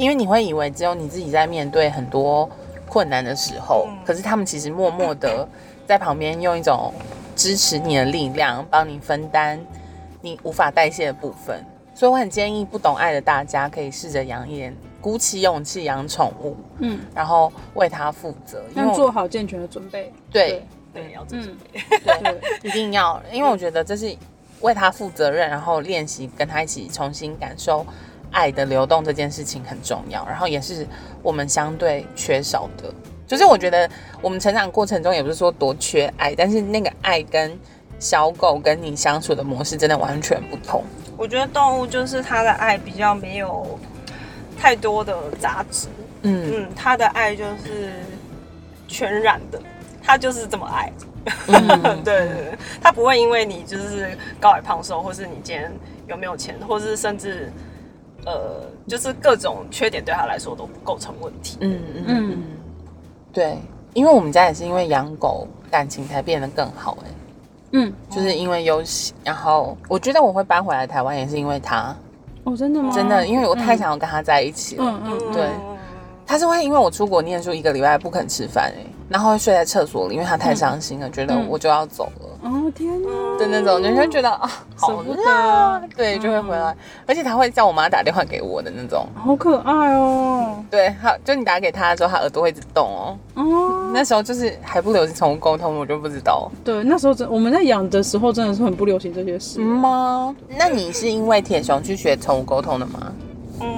[0.00, 2.48] 因为你会以为只有你自己在面对很多
[2.88, 3.98] 困难的时候，嗯。
[4.02, 5.46] 可是他们其实默默的
[5.86, 6.90] 在旁边用一种
[7.36, 9.60] 支持你的力量，帮你分担
[10.22, 11.62] 你无法代谢的部分。
[11.94, 18.62] 所以我很建议不懂爱的大家可以试着养一点，鼓起勇气养宠物，嗯，然后为它负责。
[18.70, 20.64] 因为但做好健全的准备，对。
[20.92, 21.58] 对，要这么嗯，
[22.04, 24.12] 对对，一定要，因为我觉得这是
[24.60, 27.86] 为他负责任，然后练习跟他一起重新感受
[28.30, 30.86] 爱的流动这件事情很重要，然后也是
[31.22, 32.92] 我们相对缺少的。
[33.26, 33.88] 就是我觉得
[34.20, 37.56] 我们成长过程中也不是说多缺爱，但是那个爱跟
[37.98, 40.82] 小狗跟你相处的模式真的完全不同。
[41.16, 43.78] 我觉得动物就是它的爱比较没有
[44.58, 45.86] 太多的杂质，
[46.22, 47.92] 嗯嗯，它的爱就是
[48.88, 49.60] 全然的，
[50.02, 50.92] 它就是这么爱。
[51.46, 55.70] 嗯 对对对，它不会因为你就是高矮胖瘦，或是你今天
[56.08, 57.52] 有没有钱，或是甚至
[58.24, 61.58] 呃，就是各种缺点对他来说都不构成问题。
[61.60, 62.04] 嗯嗯。
[62.06, 62.42] 嗯嗯，
[63.32, 63.58] 对，
[63.94, 67.10] 因为我们家也是因为养狗，感情才变得更好哎、
[67.72, 71.94] 嗯，就是因为优喜，然后我觉得我会搬回来台湾也是因为他，
[72.44, 72.92] 哦，真的吗？
[72.92, 74.84] 真的，因为我太想要跟他在一起了。
[74.84, 75.48] 嗯嗯对。
[76.26, 86.74] 他是会因为我出国念书一个礼拜不肯吃饭哎、然后会睡在厕所里，因为他太伤心了，觉得嗯我就要走了哦天哪，的那种，你就会觉得啊，好舍不得，对，就会回来，
[87.06, 93.18] 而且他会叫我妈打电话给我的那种，好可爱哦，对，他就你打给他的时候，他耳朵会一直动哦。
[93.34, 96.50] 哦，那时候就是还不流行宠物沟通，我就不知道。
[96.64, 100.34] 对，那时候真我们在养的时候真的是很不流行这些事，嗯吗？
[100.48, 103.12] 那你是因为铁熊去学宠物沟通的吗？
[103.60, 103.68] 嗯，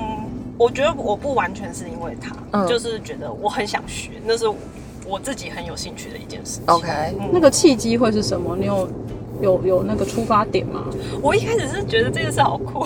[0.57, 2.67] 我觉得我不完全是因为他，嗯。
[2.69, 4.45] 就是觉得我很想学，那是
[5.13, 6.65] 我自己很有兴趣的一件事情。
[6.69, 6.89] OK
[7.21, 8.57] 嗯那个契机会是什么？
[8.57, 8.89] 你有
[9.43, 10.87] 有有那个出发点吗？
[11.21, 12.81] 我一开始是觉得这件事好酷，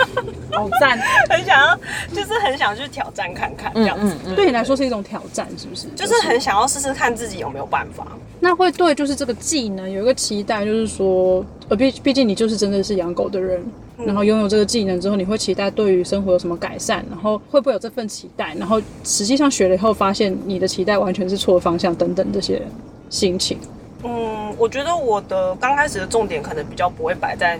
[0.52, 0.98] 好赞，
[1.28, 1.76] 很想要，
[2.14, 4.14] 就是很想去挑战看看这样子。
[4.26, 5.88] 嗯对你来说是一种挑战，是不是？
[5.96, 8.06] 就是很想要试试看自己有没有办法。
[8.40, 13.62] 那会对就是这个技能有一个期待，就是说，呃，毕毕竟你就是真的是养狗的人，
[14.04, 22.60] 然后拥有这个技能之后，你会期待对于生活有什么改善，然后会不会有这份期待，然后实际上学了以后发现你的期待完全是错的方向等等这些
[23.08, 23.58] 心情。
[24.02, 27.58] 嗯，我觉得我的刚开始的重点可能比较不会摆在，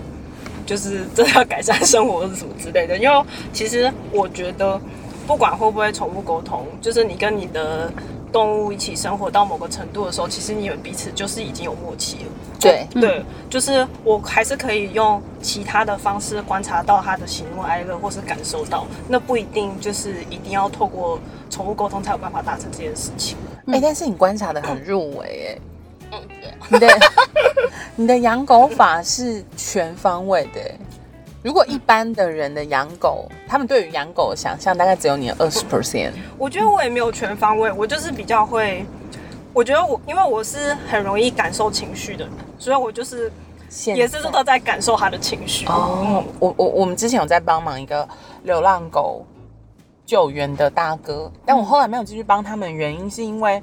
[0.66, 4.80] 就是真的要改善生活或者什么之类的， 因为其实我觉得
[5.26, 7.92] 不管会不会宠物沟通，就是你跟你的
[8.32, 12.30] 动物一起生活到某个程度的时候，其实你们彼此就是已经有默契了。
[12.60, 21.18] 对，对，就是我还是可以用其他的方式观察到它的喜怒哀乐，或是感受到，那不一定就是一定要透过
[21.50, 23.36] 宠物沟通才有办法达成这件事情。
[23.66, 25.58] 哎、但是你观察的很入微哎、
[26.68, 26.88] 你的
[27.96, 30.78] 你的养狗法是全方位的欸。
[31.42, 36.12] 如果一般的人的养狗，他们对于养狗的想象大概只有你的二十 percent。
[36.38, 38.86] 我觉得我也没有全方位，我就是比较会，
[39.52, 43.32] 我觉得我因为我是很容易感受情绪的人，所以我就是
[43.86, 45.66] 也是都在感受他的情绪。
[45.66, 48.08] 哦，我我我们之前有在帮忙一个
[48.44, 49.26] 流浪狗
[50.06, 53.60] 救援的大哥，但我后来没有继续帮他们，原因是因为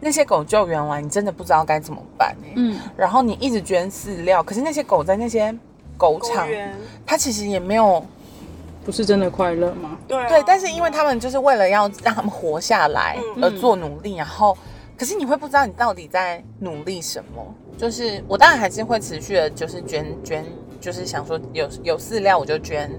[0.00, 5.54] 那些狗救援完，你真的不知道该怎么办哎、嗯，然后你一直捐饲料，可是那些狗在那些
[5.96, 6.48] 狗场，
[7.04, 8.04] 它其实也没有
[8.84, 9.98] 不是真的快乐吗？
[10.08, 10.28] 对啊。
[10.28, 13.44] 对，但是因为他们就是为了要让他们活下来嗯。
[13.44, 14.56] 而做努力，然后
[14.96, 17.54] 可是你会不知道你到底在努力什么。
[17.76, 20.44] 就是我当然还是会持续的，就是捐捐，
[20.80, 22.90] 就是想说有有饲料我就捐，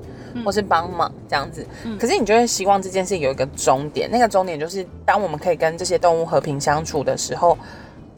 [0.43, 1.65] 或是帮忙这样子。
[1.99, 7.57] 可是你就会希望这件事有一个终点，那个终点就是当我们可以跟这些动物和平相处的时候，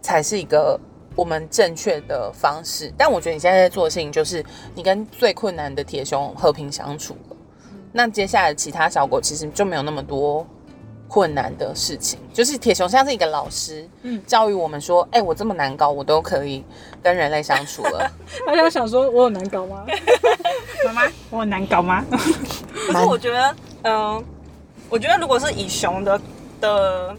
[0.02, 0.80] 才是一个
[1.15, 2.91] 我们正确的方式。
[2.97, 4.43] 但我觉得你现在在做的事情就是
[4.76, 7.36] 你跟最困难的铁熊和平相处了。
[7.91, 10.45] 那接下来其他小狗其实就没有那么多
[11.13, 16.65] 困难的事情，就是铁熊像是一个老师，嗯教育我们说，哎、我这么难搞，我都可以
[17.04, 18.12] 跟人类相处了。
[18.47, 19.86] 大家想说我有难搞吗？
[20.88, 22.04] 妈妈，我有难搞吗？
[22.10, 24.23] 可是我觉得，嗯、
[24.89, 26.19] 我觉得如果是以熊的
[26.60, 27.15] 的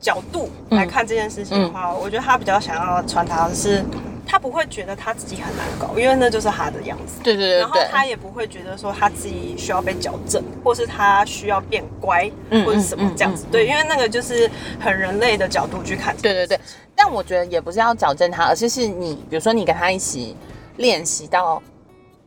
[0.00, 3.84] 角度来看这件事情的话，我觉得他比较想要传达的是，
[4.30, 7.20] 他不会觉得他自己很难搞，因为那就是他的样子。
[7.20, 13.44] 对对对然后，他也不会觉得说他自己需要被矫正，或是他需要变乖，嗯或者什么这样子。
[13.50, 16.16] 对，因为那个就是很人类的角度去看。
[16.22, 16.60] 对对对，
[16.94, 20.36] 但我觉得也不是要矫正他，而是是你，比如说你跟他一起
[20.76, 21.60] 练习到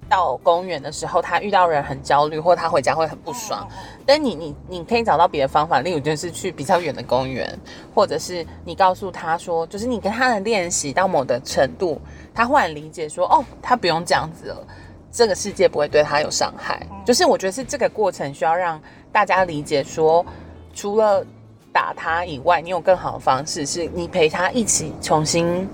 [0.09, 3.67] 到公园的时候，他遇到人很焦虑，或他回家会很不爽。
[4.05, 7.57] 但你你你可以找到别的方法，例如就是去比较远的公园，
[7.95, 11.99] 或者是你告诉他说，就是你跟他的练习到某的程度，
[12.33, 14.67] 他忽然理解说，哦，他不用这样子了，
[15.11, 16.85] 这个世界不会对他有伤害。
[17.05, 18.81] 就是我觉得是这个过程需要让
[19.11, 20.25] 大家理解说，
[20.73, 21.25] 除了
[21.71, 25.67] 打他以外，你有更好的方式，是你陪他一起重新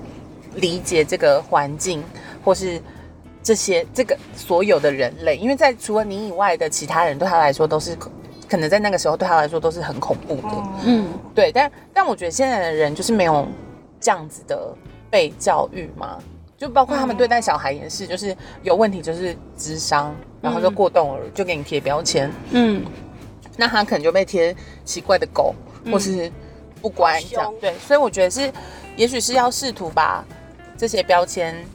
[0.55, 2.03] 理解这个环境，
[2.45, 2.81] 或是。
[3.49, 7.97] 这些这个所有的人类，因为在除了你以外的其他人，对他来说都是
[8.47, 10.63] 可能在那个时候对他来说都是很恐怖的。
[10.85, 11.51] 嗯，对。
[11.51, 13.47] 但但我觉得现在的人就是没有
[13.99, 14.71] 这样子的
[15.09, 16.19] 被教育嘛，
[16.59, 22.31] 就包括他们对待小孩也是，就是有问题就是智商，然后就过动了，就给你贴标签。
[22.51, 22.85] 嗯，
[23.57, 25.55] 那他可能就被贴奇怪的狗，
[25.91, 26.31] 或是
[26.83, 27.51] 不乖这样。
[27.59, 28.53] 对，所以我觉得是，
[28.95, 30.23] 也许是要试图把
[30.77, 31.65] 这些标签。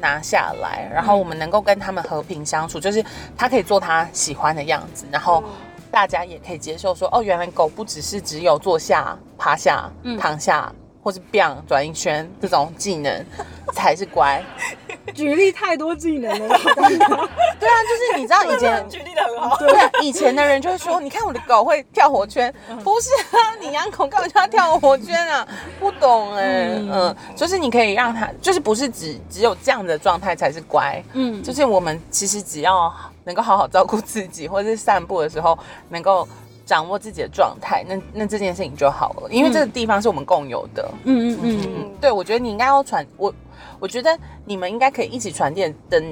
[0.00, 3.04] 拿下来，然后我们能够跟他们和平相处，就是
[3.36, 5.42] 他可以做他喜欢的样子，然后
[5.90, 10.72] 大家也可以接受说，哦，原来狗不只是只有坐下、趴下、躺下。
[11.04, 13.26] 或是 biang 转一圈这种技能
[13.74, 14.42] 才是乖。
[15.14, 16.48] 举例太多技能了。
[16.58, 19.56] 对啊，就是你知道以前 举例的很好。
[19.58, 19.68] 对，
[20.02, 22.52] 以前的人就会说，你看我的狗会跳火圈，
[22.82, 25.46] 不是啊，你养狗干嘛叫它跳火圈啊？
[25.78, 32.92] 不懂哎，嗯，就是你可以让它，就是不是只只有这样的状态才是乖，嗯，就是我们其实只要
[33.24, 36.26] 能够好好照顾自己，或者是散步的时候能够。
[36.64, 40.90] 掌握自己的状态，那那这件事情就好了，因为这个地方是我们共有的。
[41.04, 43.32] 嗯嗯嗯嗯，对，我觉得你应该要传我，
[43.78, 46.02] 我觉得你们应该可以一起传递的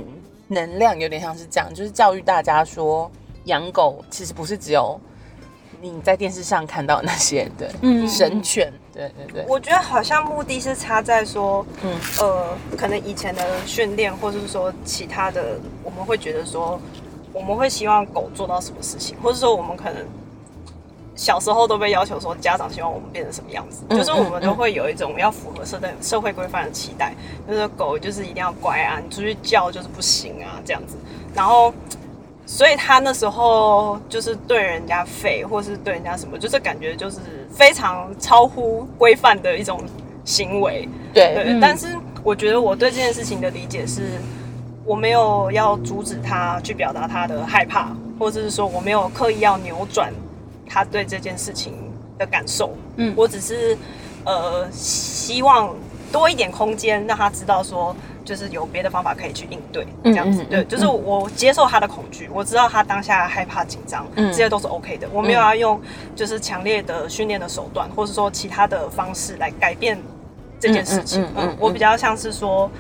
[0.48, 3.11] 能量，有点像是这样，就是教育大家说，
[3.44, 5.00] 养狗其实不是只有
[5.80, 7.70] 你在电视上看到那些的
[8.07, 8.70] 神犬。
[8.92, 16.78] 对对对，我觉得好像目的是差在说，嗯呃，可能以前的训练，或者是说其他的，我们会觉得说，
[17.32, 20.07] 我们会希望狗做到什么事情，或者说我们可能。
[21.15, 27.15] 小时候都被要求说，家长希望我们变成什么样子，就是我们都会有一种要符合社会社会规范的期待，
[27.47, 30.97] 就是狗就是一定要乖啊，你出去叫就是不行啊这样子。
[31.35, 31.73] 然后，
[32.47, 37.19] 所以他那时候就是对人家吠，或是对人家什么，就是感觉就是
[37.51, 39.81] 非常超乎规范的一种
[40.25, 40.89] 行为。
[41.13, 41.89] 对对，但是
[42.25, 44.13] 我觉得我对这件事情的理解是，
[44.85, 50.11] 我没有要阻止他去表达他的害怕，或者是说我没有刻意要扭转。
[50.73, 51.75] 他对这件事情
[52.18, 53.77] 的感受，嗯，我只是
[54.25, 55.75] 呃希望
[56.11, 57.95] 多一点空间，让他知道说，
[58.25, 65.79] 就是有别的方法可以去应对，这样子，对，就是我接受他的恐惧，我知道他当下害怕紧张，嗯，这些都是 OK 的，我没有要用
[66.16, 70.01] 就是强烈的训练的手段，或者说其他的方式来改变
[70.59, 72.70] 这件事情，嗯，我比较像是说，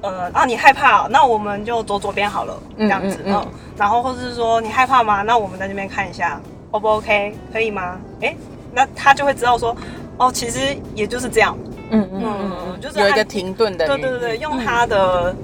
[0.00, 3.46] 呃，啊，你害怕，那我们就走左边好了，这样子，嗯，
[3.76, 5.20] 然后或者是说你害怕吗？
[5.20, 6.40] 那我们在这边看一下。
[6.72, 7.34] O 不 OK？
[7.52, 8.00] 可以吗？
[8.20, 8.34] 哎，
[8.72, 9.76] 那他就会知道说，
[10.16, 11.56] 哦，其实也就是这样。
[11.90, 13.86] 嗯嗯嗯，就是有一个停顿的。
[13.86, 15.34] 对对对用他的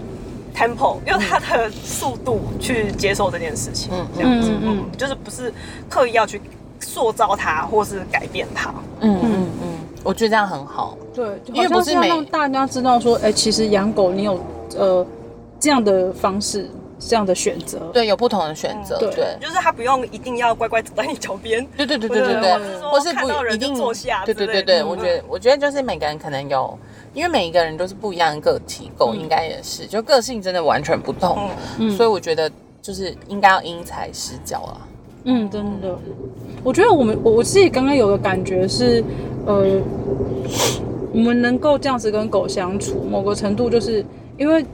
[0.57, 3.91] tempo，用他的速度去接受这件事情。
[3.93, 5.53] 嗯这样子，嗯，就是不是
[5.89, 6.41] 刻意要去
[6.81, 8.73] 塑造他，或是改变他。
[9.01, 9.69] 嗯嗯嗯，
[10.03, 10.97] 我觉得这样很好。
[11.15, 14.41] 对，因为不是让大家知道说，哎，其实养狗你有
[14.79, 15.07] 呃
[15.61, 16.71] 这样的方式。
[16.99, 26.77] 这样的选择，对，有不同的选择，对，就是他不用一定要乖乖走在你脚边，对对对对对对，或是不一定坐下，对对对对，我觉得我觉得就是每个人可能有，
[27.15, 31.49] 因为每一个人都是不一样的个体，狗应该也是，就个性真的完全不同，
[31.97, 32.51] 所以我觉得
[32.83, 34.89] 就是应该要因材施教啊。
[35.23, 35.97] 嗯，真的，
[36.65, 39.05] 我觉得我们我我自己刚刚有个感觉是，
[39.47, 39.81] 呃，
[41.13, 44.05] 我们能够这样子跟狗相处，某个程度就是
[44.37, 44.65] 因为，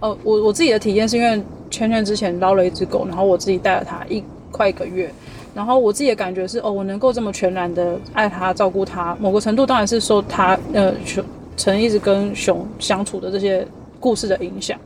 [0.00, 1.42] 呃，我我自己的体验是因为。
[1.70, 5.12] 圈圈之前捞了一只狗，然后我自己带了它一快一个月，
[5.54, 11.24] 然后我自己的感觉是，哦，我能够这么全然的爱它、照顾它，某个程度当然是受它呃熊
[11.56, 13.66] 曾一直跟熊相处的这些
[14.00, 14.78] 故事的影响。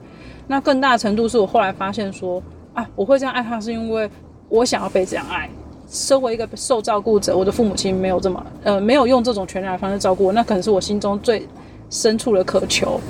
[0.47, 2.43] 那更大程度是我后来发现说，
[2.75, 4.11] 啊，我会这样爱它，是因为
[4.49, 5.49] 我想要被这样爱。
[5.89, 11.45] 身为一个受照顾者，我的父母亲没有这么呃没有用这种全然的方式照顾我，那可能是我心中最
[11.91, 13.01] 深处的渴求。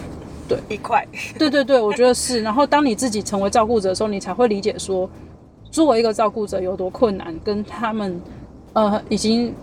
[0.56, 1.06] 对一块，
[1.38, 2.42] 对对对，我觉得是。
[2.42, 5.08] 然后当你自己成为照顾者的时候，你才会理解说，
[5.70, 8.20] 作为一个照顾者有多困难，跟他们
[8.72, 9.54] 呃已经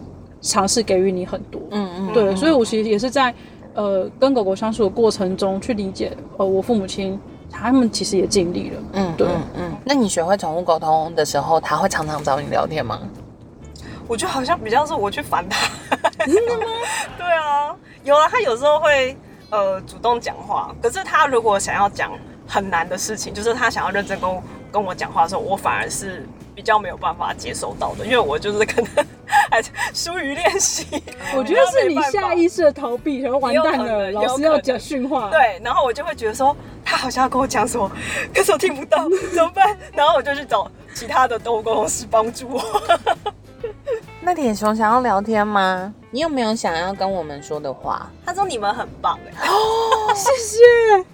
[0.42, 1.62] 尝试给予你很多。
[1.72, 2.36] 嗯嗯，对。
[2.36, 3.34] 所以我其实也是在
[3.74, 7.20] 呃跟狗狗相处的过程中去理解，呃，我父母亲
[7.52, 8.84] 他们其实也尽力了。
[8.94, 9.72] 嗯，对，嗯。
[9.84, 13.00] 那你学会宠物沟通的时候，他会常常找你聊天吗？
[14.08, 15.68] 我觉得好像比较是我去烦他。
[16.26, 16.64] 真的吗？
[17.18, 17.76] 对啊，
[18.06, 19.16] 有啊，他有时候会。
[19.50, 22.12] 呃，主动讲话，可是他如果想要讲
[22.48, 29.06] 很难的事情，就是他想要认真跟我跟我讲话的时候，我反而是比较没有办法接收到的，因为我就是可能
[29.50, 29.62] 还
[29.94, 30.86] 疏于练习。
[31.36, 37.90] 我觉得是你下意识的逃避，然后完蛋了，老师要讲训话。，对，然后我就会觉得说他好像要跟我讲什么，
[38.36, 39.78] 可是我听不到，怎么办？
[39.94, 42.62] 然后我就去找其他的动物沟通师帮助我。
[44.22, 45.94] 那铁熊想要聊天吗？
[46.12, 48.10] 你有没有想要跟我们说的话？
[48.26, 49.48] 他说你们很棒哎，
[50.16, 51.06] 谢谢。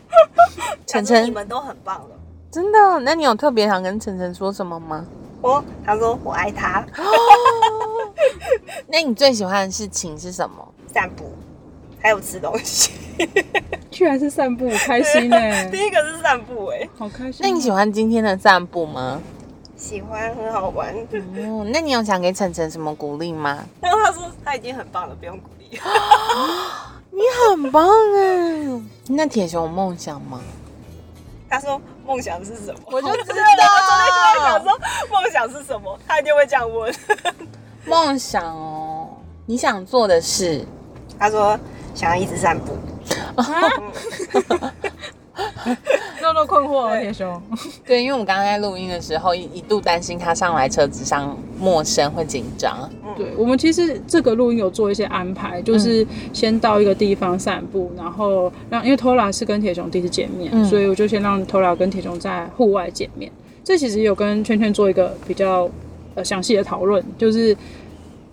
[0.86, 2.10] 晨晨你们都很棒了。
[2.52, 3.00] 真的？
[3.02, 5.06] 那你有特别想跟晨晨说什么吗？
[5.42, 6.86] 我他说我爱他，
[8.88, 10.56] 那你最喜欢的事情是什么？
[10.94, 11.32] 散步，
[12.00, 12.92] 还有吃东西。
[13.92, 15.38] 居然是散步，开心呢、
[15.70, 17.42] 第一个是散步哎，好开心。
[17.42, 17.70] 那你喜？
[17.70, 19.22] 欢今天的散步吗？
[19.84, 20.96] 喜欢很好玩。
[20.96, 23.60] 哦，那你有想给晨晨什么鼓励吗？
[23.82, 25.70] 然 后他说他已经很棒了，不用鼓励。
[27.12, 28.82] 你很棒哎！
[29.10, 30.40] 那铁熊有梦想吗？
[31.50, 32.80] 他说梦想是什么？
[32.86, 33.34] 我就知道对
[33.68, 34.72] 我昨天就在想说
[35.12, 36.96] 梦想是什么，他一定会这样问。
[37.86, 39.10] 梦想哦，
[39.46, 40.66] 你想做的事。
[41.20, 41.60] 他说
[41.94, 42.78] 想要一直散步。
[46.22, 47.42] 肉肉困惑了，铁熊。
[47.86, 52.90] 对，因为我们刚刚在录音的时候，一一度担心他上来车子上陌生会紧张。
[53.16, 63.32] 对我们其实这个录音有做一些安排，就是先到一个地方散步，然后让因为 Tola 是跟铁熊第一次见面，嗯所以我就先让 Tola 跟铁熊在户外见面。
[63.64, 65.70] 这其实有跟圈圈做一个比较
[66.16, 67.56] 呃详细的讨论，就是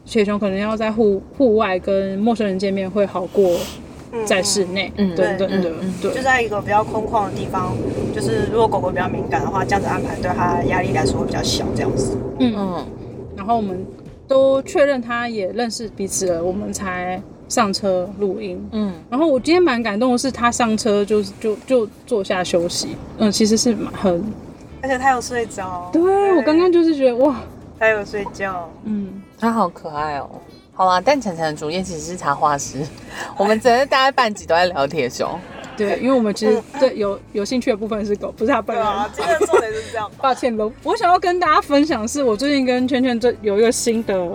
[0.07, 3.57] 铁熊可能要在户户外跟陌生人见面会好过
[4.27, 6.23] 在室内嗯等等的嗯嗯，对就。
[6.23, 7.75] 在一个比较空旷的地方，
[8.15, 12.17] 就是如果狗狗比较敏感的话，这样子安排对它压力来说会比较小，这样子。
[12.39, 12.87] 嗯，嗯，
[13.37, 13.85] 然后我们
[14.29, 18.65] 都确认他也认识彼此了，我们才上车录音。
[18.73, 24.23] 嗯，然后我今天蛮感动的是，他上车就是就就坐下休息，嗯，其实是很，
[24.83, 25.89] 而且它有睡着。
[25.93, 27.41] 对我刚刚就是觉得哇，
[27.79, 28.71] 它有睡觉。
[28.85, 30.31] 嗯，他好可爱哦。
[30.81, 32.83] 好啦，但晨晨的主业其实是插画师，
[33.37, 35.39] 我们整个大概半集都在聊铁熊。
[35.77, 38.83] 对，因为我们其实对有有兴趣的部分是狗，不是他本人。
[38.83, 40.11] 对啊，今天的重点是这样。
[40.17, 44.27] 抱歉喽，我想要跟大家分享，是我最近跟圈圈这有一个新的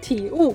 [0.00, 0.54] 体悟，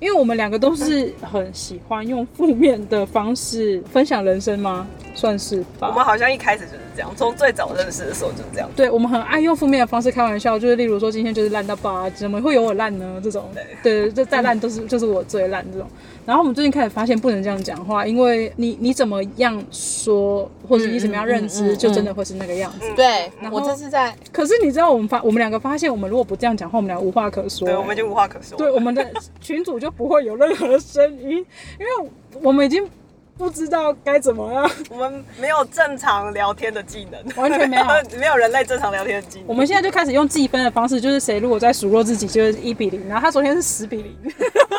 [0.00, 4.84] 因为我们两个都是很喜欢用负面的方式分享人生吗？
[5.14, 5.86] 算是吧。
[5.86, 8.68] 我们好像一开始就是这样，从最早认识的时候就是这样。
[8.76, 13.20] 对我们很爱用负面的方式开玩笑，就是例如说今天就是烂到爆啊，怎么会有我烂呢？
[13.22, 13.48] 这种，
[13.82, 15.88] 对，就再烂都是 就是我最烂这种。
[16.24, 22.86] 然后我们最近开始发现不能这样讲话，因为你你怎么样说，或者你怎么样认知，嗯嗯嗯就真的会是那个样子。
[22.94, 27.66] 对然后我这是在可是你知道我们发我们两个发现，我们如果不这样讲话，我们俩无话可说。
[27.66, 28.56] 对，我们就无话可说。
[28.56, 29.04] 对我们的
[29.40, 31.44] 群主就不会有任何声音，
[31.80, 32.88] 因为我们已经
[33.36, 34.70] 不知道该怎么样。
[34.90, 37.84] 我们没有正常聊天的技能，完全没有
[38.18, 39.48] 没有人类正常聊天的技能。
[39.48, 44.16] 我们现在就开始用计分的方式，就是谁如果在数落自己，就是一比零，然后他昨天是十比零。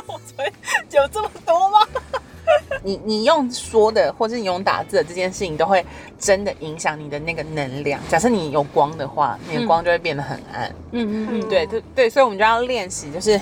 [0.07, 0.53] 我昨天
[0.91, 1.79] 有这么多吗？
[2.83, 5.83] 你你用说的或者你用打字的这件事情，都会
[6.19, 7.99] 真的影响你的那个能量。
[8.09, 10.69] 假设你有光的话，你的光就会变得很暗。
[10.91, 13.39] 嗯嗯嗯，对对对，所以我们就要练习，就是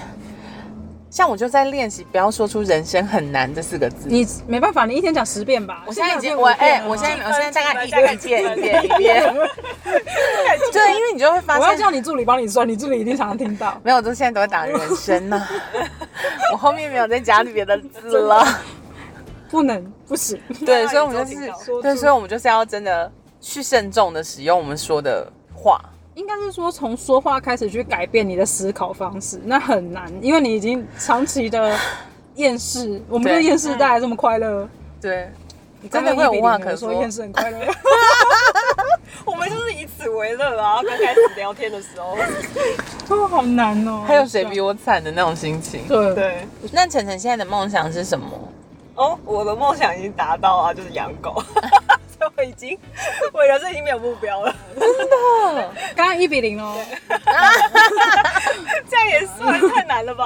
[1.12, 4.08] 像我就在练习，不要说出“人生很难”这四个字。
[4.08, 5.84] 你没办法，你一天讲十遍吧。
[5.86, 9.36] 我现在已经我哎、我现在我现在大概一遍一遍一遍，
[10.72, 13.78] 对，因为你就会发现我要叫你助理帮你算，你助理一定常常听到。
[13.84, 15.46] 没有，我都现在都会打人生呐、
[16.54, 18.48] 我后面没有再加别的字了。
[19.50, 20.42] 不能不行。
[20.66, 21.52] 对，所以我们就是
[21.82, 25.78] 对，所以我们就是要真的去慎重的使用我们说的话。
[26.16, 31.76] 应该是说从说话开始去改变你的思考方式，那很难，因为你已经长期的
[32.36, 33.02] 厌世。
[33.08, 34.68] 我们对的厌世带来这么快乐，
[35.00, 35.32] 对，
[35.82, 37.60] 你真的会有无话可说说厌世很快乐。
[39.24, 40.82] 我们就是以此为乐啊！
[40.82, 42.18] 刚开始聊天的时候，
[43.16, 44.04] 哦，好难哦。
[44.08, 45.88] 还有谁比我惨的那种心情？
[45.88, 46.48] 对对。
[46.72, 48.26] 那晨晨现在的梦想是什么？
[48.96, 51.42] 哦，我的梦想已经达到啊，就是养狗。
[52.38, 52.78] 我已经，
[53.34, 54.56] 我人生已经没有目标了。
[55.96, 56.76] 刚刚一比零哦。
[58.90, 60.26] 这样也算太难了吧？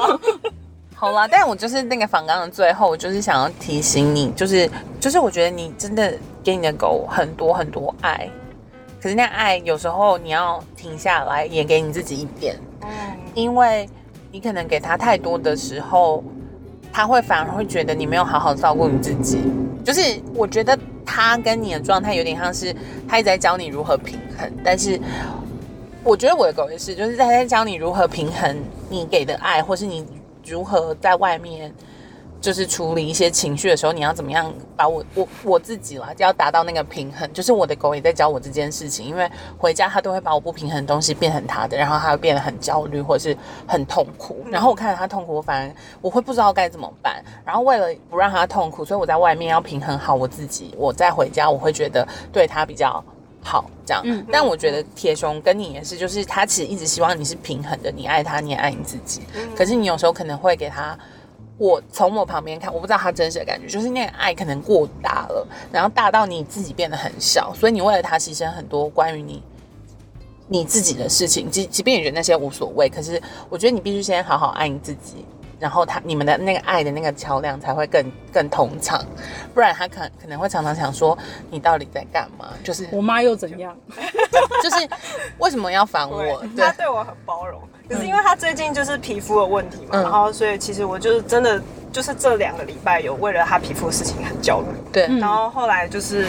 [0.95, 4.69] 好啦，但我就是那个访纲的最后，我就是想要提醒你，就是
[4.99, 8.29] 就是我觉得你真的给你的狗很多很多爱，
[9.01, 12.89] 可是那爱有时候你要停下来，也给你自己一点，嗯，
[13.33, 13.87] 因为
[14.31, 16.23] 你可能给它太多的时候，
[16.95, 19.39] 他会反而会觉得你没有好好照顾你自己。
[19.83, 19.99] 就是
[20.33, 22.73] 我觉得他跟你的状态有点像是
[23.05, 24.97] 他一直在教你如何平衡，但是
[26.05, 28.57] 我觉得我的狗也是，就是他在教你如何平衡
[28.89, 30.07] 你给的爱，或是你
[30.47, 31.69] 如何在外面
[32.45, 37.27] 就是处理一些情绪的时候，你要怎么样把我我我自己啦，就要达到那个平衡。
[37.33, 39.27] 就是我的狗也在教我这件事情，因为
[39.57, 43.35] 回家它都会把我不平衡的东西变成它的，然后它会变得很焦虑或者是
[43.67, 44.45] 很痛苦。
[44.51, 47.19] 然后我看着它痛苦，我反而我会不知道该怎么办。
[47.43, 50.71] 然后为了不让它痛苦，所以我在外面要平衡好我自己。
[50.77, 53.03] 我再回家，我会觉得对它比较。
[53.47, 54.01] 好，这样。
[54.03, 59.21] 嗯，但我觉得铁熊跟你也是，就是他其实一直希望你是平衡的，你爱他，你也爱你自己。
[59.35, 60.97] 嗯，可是你有时候可能会给他，
[61.57, 69.43] 我从我旁边看，我不知道他真实的感觉，就是那个爱可能过大了，然后大到你自己变得很小，所以你为了他牺牲很多关于你
[70.47, 75.25] 你自己的事情，即即便你觉得那些无所谓，可是我觉得你必须先好好爱你自己。
[75.57, 79.03] 然后他你们的那个爱的那个桥梁才会更更通畅，
[79.53, 81.17] 不然他可可能会常常想说
[81.49, 82.49] 你到底在干嘛？
[82.61, 83.75] 就是我妈又怎样？
[84.61, 84.87] 就是
[85.37, 86.43] 为什么要烦我？
[86.57, 91.61] 他对我很包容，可是因为他最近就是皮肤的问题嘛，然后所以其实我就是真的
[91.91, 94.67] 就是这两个礼拜有为了他皮肤的事情很焦虑。
[94.91, 96.25] 对，然后后来就是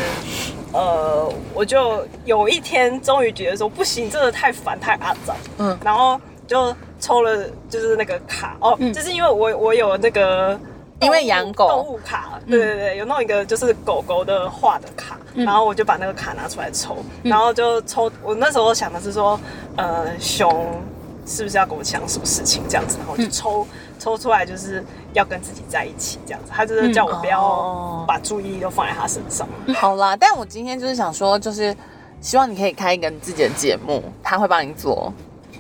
[0.73, 5.37] 呃，我就有一天终于觉得说不行，真的太烦太阿脏。
[5.59, 6.75] 嗯，然后就。
[6.99, 10.59] 抽了就是那个卡哦，就是因为我我有那个
[10.99, 18.11] 因为养狗动物卡，对对对，有弄一个就是狗狗的画的卡，然后我就把那个卡拿出来抽，然后就抽。
[18.23, 19.39] 我那时候想的是说，
[19.77, 20.83] 呃，熊
[21.27, 23.67] 是不是要跟我讲什么事情这样子，然后就抽
[23.99, 29.47] 抽出来就是要跟自己在一起这样子，他就是叫我不要把注意力都放在他身上。
[29.75, 31.77] 好啦，但我今天就是想说，就是
[32.21, 35.13] 希望你可以开一个你自己的节目，他会帮你做。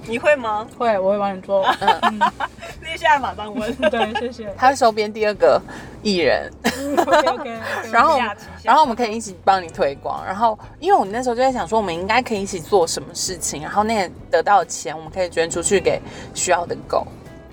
[0.08, 0.66] 你会吗？
[0.78, 1.62] 会，我会帮你做。
[2.02, 2.20] 嗯，
[2.80, 3.74] 你现在马当问。
[3.90, 4.54] 对，谢谢。
[4.56, 5.60] 他收编第二个
[6.02, 6.50] 艺人。
[6.96, 7.58] OK OK。
[7.92, 8.18] 然后，
[8.62, 10.24] 然后我们可以一起帮你推广。
[10.24, 13.62] 然后，因为我们那时候就在想说，我们应该可以一起做什么事情。
[13.62, 16.00] 然后，那个得到的钱，我们可以捐出去给
[16.34, 17.06] 需要的狗。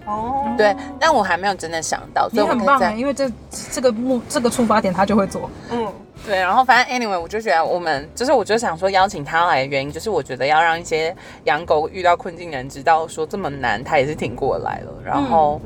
[0.05, 0.53] 哦。
[0.57, 2.29] 对，但我还没有真的想到。
[2.29, 3.31] 所以我们可以在因为这
[3.71, 5.49] 这个目这个出发点，他就会做。
[5.71, 5.91] 嗯。
[6.25, 11.13] 对，然后反正 anyway，我就觉得我们就是，我就想说邀请他来的原因，就是我觉得要让一些
[11.43, 14.93] 养狗遇到困境的人知道，说这么难，他也是挺过来了。
[15.03, 15.59] 然后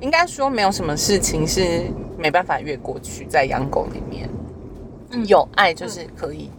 [0.00, 1.84] 应该说没有什么事情是
[2.18, 4.28] 没办法越过去，在养狗里面，
[5.28, 6.50] 有爱就是可以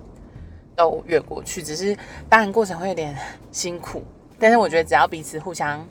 [0.73, 1.93] 都越过去，只是
[2.29, 3.13] 当然过程会有点
[3.51, 4.01] 辛苦，
[4.39, 5.85] 但是我觉得只要彼此互相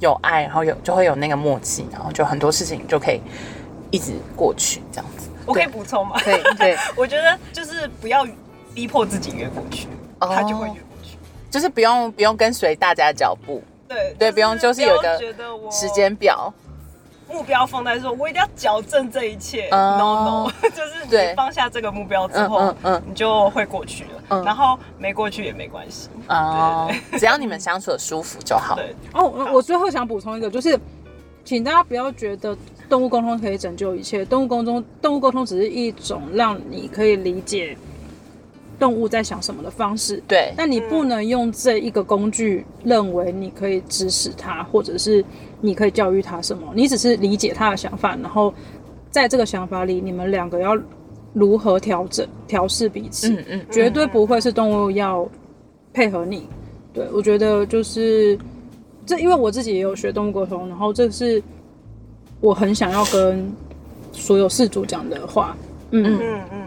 [0.00, 3.22] 有爱，然后有就会有那个默契，然后就很多事情就可以
[3.90, 5.30] 一直过去这样子。
[5.46, 6.16] 我可以补充吗？
[6.24, 8.26] 对对， 我觉得就是不要
[8.74, 9.88] 逼迫自己越过去，
[10.20, 11.16] 他就会越过去。
[11.50, 15.18] 就是不用不用跟随大家的脚步，对对，不用就是有个
[15.70, 16.52] 时间表，
[17.28, 19.68] 目标放在说，我一定要矫正这一切。
[19.70, 24.10] No No， 就是你放下这个目标之后，嗯嗯，你就会过去了。
[24.30, 24.44] 嗯。
[24.44, 28.74] 然后没过去也没关系，哦， 只要你们相处的舒服就好。
[28.74, 28.94] 对。
[29.12, 30.78] 哦，我最后想补充一个，就是
[31.44, 32.56] 请大家不要觉得。
[32.86, 34.26] 动物沟通可以拯救一切。
[34.26, 37.74] 动物沟通，动物沟通只是一种让你可以理解
[38.78, 40.22] 动物在想什么的方式。
[40.28, 45.24] 对，但你不能用这一个工具认为你可以指使它，或者是
[45.62, 46.70] 你可以教育它什么。
[46.74, 48.52] 你只是理解它的想法，然后
[49.10, 50.78] 在这个想法里，你们两个要
[51.32, 53.30] 如何调整、调试彼此。
[53.30, 55.26] 嗯嗯，绝对不会是动物要
[55.94, 56.46] 配合你。
[56.92, 58.38] 对，我觉得就是
[59.06, 61.42] 这，因为我自己也有学动物沟通，然后这是。
[62.40, 63.50] 我很想要跟
[64.12, 65.56] 所有事主讲的话，
[65.92, 66.04] 嗯。
[66.04, 66.18] 嗯。
[66.20, 66.66] 嗯嗯，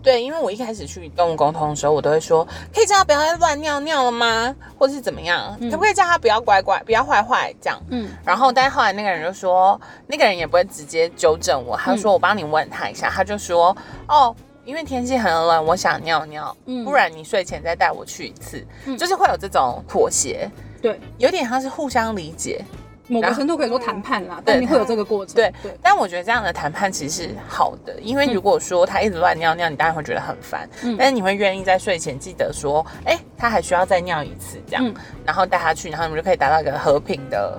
[0.00, 4.54] 对，因为我一开始去动物沟通的时候，我都会说，可以叫他不要再乱尿尿了吗？
[4.78, 5.58] 或者是怎么样？
[5.62, 7.82] 可不可以叫他不要乖乖，不要坏坏这样？
[7.90, 13.76] 嗯，然后，但是后来那个人就说，那个人也不会直接纠正我，他说我帮你问他一下，他就说，
[14.06, 14.32] 哦，
[14.64, 18.64] 因为天气很冷，我想尿尿，不然你睡前再带我去一次，
[18.96, 20.48] 就是会有这种妥协，
[20.80, 22.64] 对，有点像是互相理解。
[23.10, 25.34] 某个程度可以说谈判啦，但你会有这个过程。
[25.34, 30.68] 对对，但我觉得这样的谈判其实是好的，因为如果说他一直乱尿尿，你当然会觉得很烦。
[30.82, 37.58] 嗯，但是你会愿意在睡前记得说，哎，他还需要再尿一次这样，然后带他去，然后你们就可以达到一个和平的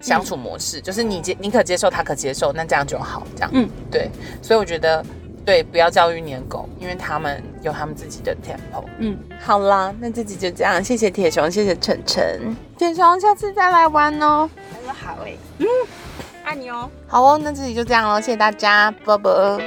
[0.00, 3.26] 相处模式，就是你接你可接受，他可接受，那这样就好。
[3.34, 4.08] 这样，嗯，对，
[4.40, 5.04] 所以我觉得。
[5.44, 8.84] 对，不要教育你的狗，因为他们有他们自己的 tempo。
[8.98, 14.48] 嗯，好啦，那这集就这样，谢谢铁熊，谢谢晨晨，铁熊，下次再来玩哦。
[14.72, 15.66] 他说好诶，嗯，
[16.44, 16.88] 爱你哦。
[17.06, 19.60] 好哦，那这集就这样喽，谢谢大家，啵啵。